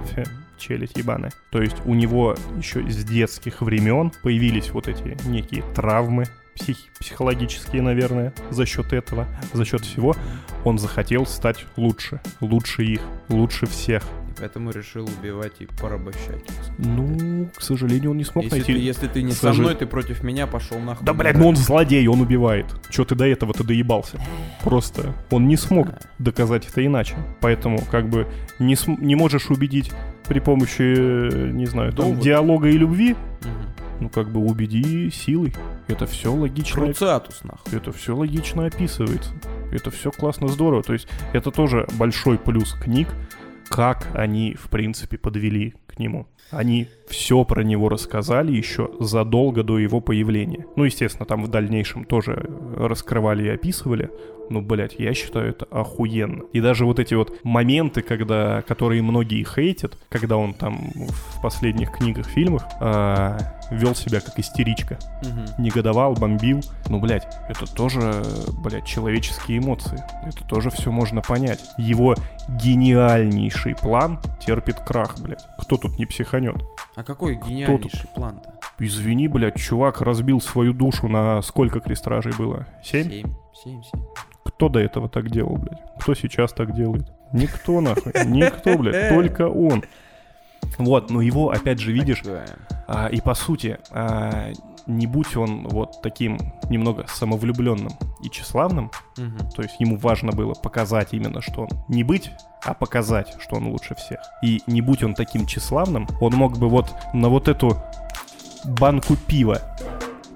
[0.58, 1.32] челядь ебаная.
[1.50, 7.82] То есть у него еще с детских времен появились вот эти некие травмы, псих- психологические,
[7.82, 10.14] наверное, за счет этого, за счет всего,
[10.64, 14.04] он захотел стать лучше, лучше их, лучше всех.
[14.38, 16.44] Поэтому решил убивать и порабощать.
[16.78, 18.72] Ну, к сожалению, он не смог Если найти...
[18.74, 21.04] ты, если ты не к со мной, ты против меня пошел нахуй.
[21.04, 22.66] Да, блядь, ну он злодей, он убивает.
[22.90, 24.20] Че ты до этого ты доебался?
[24.62, 27.14] Просто он не смог доказать это иначе.
[27.40, 28.26] Поэтому, как бы,
[28.58, 29.92] не, см- не можешь убедить
[30.28, 32.20] при помощи, э, не знаю, там, Довод.
[32.20, 33.10] диалога и любви,
[33.40, 33.50] Мгм.
[34.00, 35.52] ну, как бы, убеди силой.
[35.88, 36.84] Это все логично.
[36.84, 37.76] Круциатус, нахуй.
[37.76, 39.30] Это все логично описывается.
[39.72, 40.82] Это все классно, здорово.
[40.82, 43.08] То есть это тоже большой плюс книг,
[43.72, 46.26] как они, в принципе, подвели к нему.
[46.52, 50.66] Они все про него рассказали еще задолго до его появления.
[50.76, 54.10] Ну, естественно, там в дальнейшем тоже раскрывали и описывали.
[54.50, 56.42] Ну, блядь, я считаю это охуенно.
[56.52, 61.90] И даже вот эти вот моменты, когда, которые многие хейтят, когда он там в последних
[61.92, 63.38] книгах, фильмах а,
[63.70, 65.62] вел себя как истеричка Мгм.
[65.62, 66.60] негодовал, бомбил.
[66.88, 68.22] Ну, блядь, это тоже,
[68.62, 70.02] блядь, человеческие эмоции.
[70.26, 71.60] Это тоже все можно понять.
[71.78, 72.14] Его
[72.48, 75.44] гениальнейший план терпит крах, блядь.
[75.60, 76.41] Кто тут не психанет?
[76.94, 78.54] А какой гениальнейший план-то?
[78.78, 82.66] Извини, блядь, чувак разбил свою душу на сколько крестражей было?
[82.82, 83.08] Семь?
[83.08, 83.34] Семь.
[83.54, 84.02] Семь, семь.
[84.44, 85.80] Кто до этого так делал, блядь?
[86.00, 87.06] Кто сейчас так делает?
[87.32, 88.12] Никто, нахуй.
[88.26, 89.08] Никто, блядь.
[89.14, 89.84] Только он.
[90.78, 92.22] Вот, но его, опять же, видишь.
[92.88, 94.52] А, и по сути, а,
[94.86, 96.38] не будь он вот таким
[96.68, 97.92] немного самовлюбленным
[98.22, 99.50] и тщеславным, Мгм.
[99.54, 102.32] то есть ему важно было показать именно, что он не быть,
[102.64, 104.20] а показать, что он лучше всех.
[104.42, 107.76] И не будь он таким тщеславным, он мог бы вот на вот эту
[108.64, 109.60] банку пива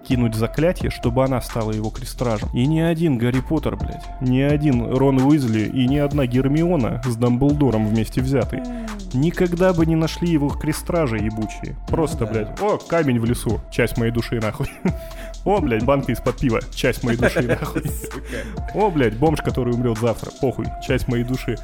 [0.06, 2.48] кинуть заклятие, чтобы она стала его крестражем.
[2.52, 7.16] И ни один Гарри Поттер, блядь, ни один Рон Уизли и ни одна Гермиона с
[7.16, 8.62] Дамблдором вместе взятые
[9.12, 11.76] никогда бы не нашли его крестражи ебучие.
[11.88, 12.32] Просто, Ну да.
[12.32, 14.68] блядь, о, камень в лесу, часть моей души нахуй.
[15.44, 17.82] О, блядь, банка из-под пива, часть моей души нахуй.
[18.74, 21.56] О, блядь, бомж, который умрет завтра, похуй, часть моей души.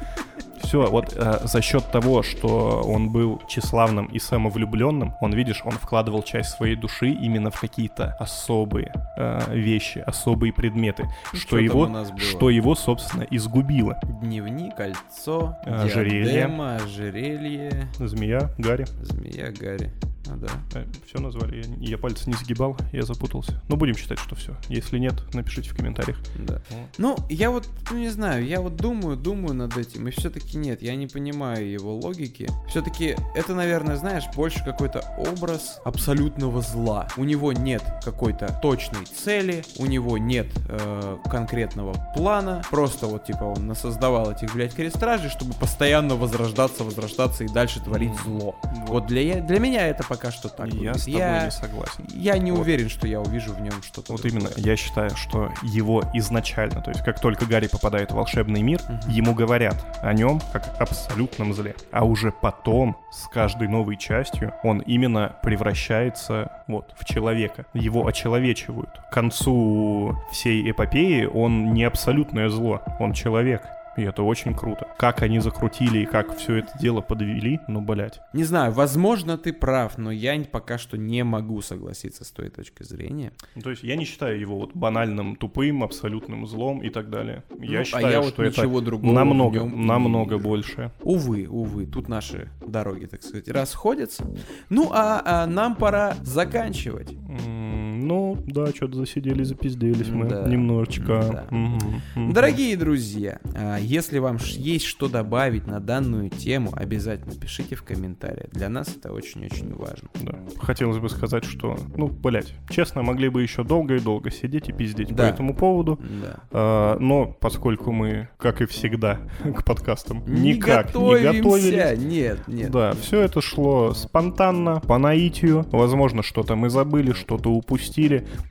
[0.63, 5.73] Все, вот э, за счет того, что он был тщеславным и самовлюбленным, он, видишь, он
[5.73, 11.03] вкладывал часть своей души именно в какие-то особые э, вещи, особые предметы,
[11.33, 13.99] Ну, что там его, что его, собственно, изгубило.
[14.21, 16.23] Дневник, кольцо, Ожерелье.
[16.25, 18.85] диадема, ожерелье, Змея, Гарри.
[19.01, 19.91] змея, Гарри.
[20.29, 20.83] А, да.
[21.05, 23.61] все назвали, я, я пальцы не сгибал, я запутался.
[23.67, 24.55] Ну, будем считать, что все.
[24.69, 26.17] Если нет, напишите в комментариях.
[26.39, 26.61] Да.
[26.97, 30.81] Ну, я вот, ну не знаю, я вот думаю, думаю над этим, и все-таки нет,
[30.81, 32.49] я не понимаю его логики.
[32.69, 37.07] Все-таки это, наверное, знаешь, больше какой-то образ абсолютного зла.
[37.17, 43.43] У него нет какой-то точной цели, у него нет э, конкретного плана, просто вот типа
[43.43, 48.55] он насоздавал этих, блядь, крестражей, чтобы постоянно возрождаться, возрождаться и дальше творить зло.
[48.87, 50.67] Вот для, я- для меня это пока что так.
[50.67, 50.97] я выглядит.
[51.01, 52.07] с тобой я, не согласен.
[52.09, 52.61] я не Вот.
[52.61, 54.13] уверен, что я увижу в нем что-то.
[54.13, 54.41] Вот другое.
[54.41, 58.81] именно, я считаю, что его изначально, то есть как только Гарри попадает в волшебный мир,
[58.87, 59.09] Мгм.
[59.09, 61.75] ему говорят о нем как абсолютном зле.
[61.91, 67.65] А уже потом, с каждой новой частью, он именно превращается вот в человека.
[67.73, 68.89] Его очеловечивают.
[69.09, 73.63] К концу всей эпопеи он не абсолютное зло, он человек.
[73.97, 74.87] И это очень круто.
[74.97, 78.19] Как они закрутили и как все это дело подвели, ну, блядь.
[78.33, 82.83] Не знаю, возможно, ты прав, но я пока что не могу согласиться с твоей точки
[82.83, 83.31] зрения.
[83.55, 87.43] Ну, То есть я не считаю его вот банальным, тупым, абсолютным злом и так далее.
[87.59, 90.91] Я Ну, а считаю, я вот что это ничего другого в намного, нем намного больше.
[91.01, 94.25] Увы, увы, тут наши дороги, так сказать, расходятся.
[94.69, 97.11] Ну, а, а нам пора заканчивать.
[97.11, 97.62] М,
[98.03, 100.43] Ну, да, что-то засиделись, запизделись мы Да.
[100.47, 101.45] немножечко.
[101.49, 101.55] Да.
[101.55, 102.33] Мгм.
[102.33, 108.49] Дорогие друзья, а, если вам есть что добавить на данную тему, обязательно пишите в комментариях.
[108.51, 110.09] Для нас это очень-очень важно.
[110.21, 110.35] Да.
[110.59, 114.73] Хотелось бы сказать, что, ну, блядь, честно, могли бы еще долго и долго сидеть и
[114.73, 115.23] пиздеть Да.
[115.23, 115.99] по этому поводу.
[116.21, 116.39] Да.
[116.51, 119.19] А, но поскольку мы, как и всегда,
[119.57, 121.31] к подкастам Не никак готовимся.
[121.31, 122.71] не готовились, Нет, нет.
[122.71, 125.65] Да, все это шло спонтанно, по наитию.
[125.71, 127.92] Возможно, что-то мы забыли, что-то упустили.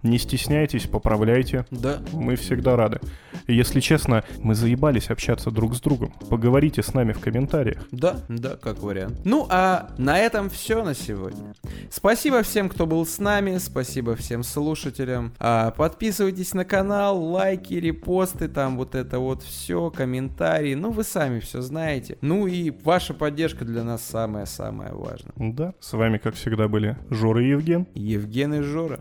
[0.03, 1.67] Не стесняйтесь, поправляйте.
[1.71, 2.01] Да.
[2.13, 3.01] Мы всегда рады.
[3.47, 6.13] Если честно, мы заебались общаться друг с другом.
[6.31, 7.87] Поговорите с нами в комментариях.
[7.91, 9.21] Да, да, как вариант.
[9.25, 11.55] Ну, а на этом все на сегодня.
[11.91, 15.33] Спасибо всем, кто был с нами, спасибо всем слушателям.
[15.39, 20.75] А, подписывайтесь на канал, лайки, репосты, там вот это вот все, комментарии.
[20.75, 22.19] Ну, вы сами все знаете.
[22.21, 25.33] Ну и ваша поддержка для нас самое-самое важное.
[25.37, 27.87] Да, с вами, как всегда, были Жора и Евген.
[27.95, 29.01] Евген и Жора.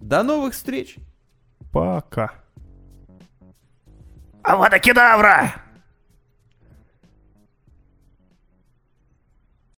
[0.00, 0.96] Да, До новых встреч!
[1.72, 2.32] пока.
[4.42, 5.52] Авада кедавра!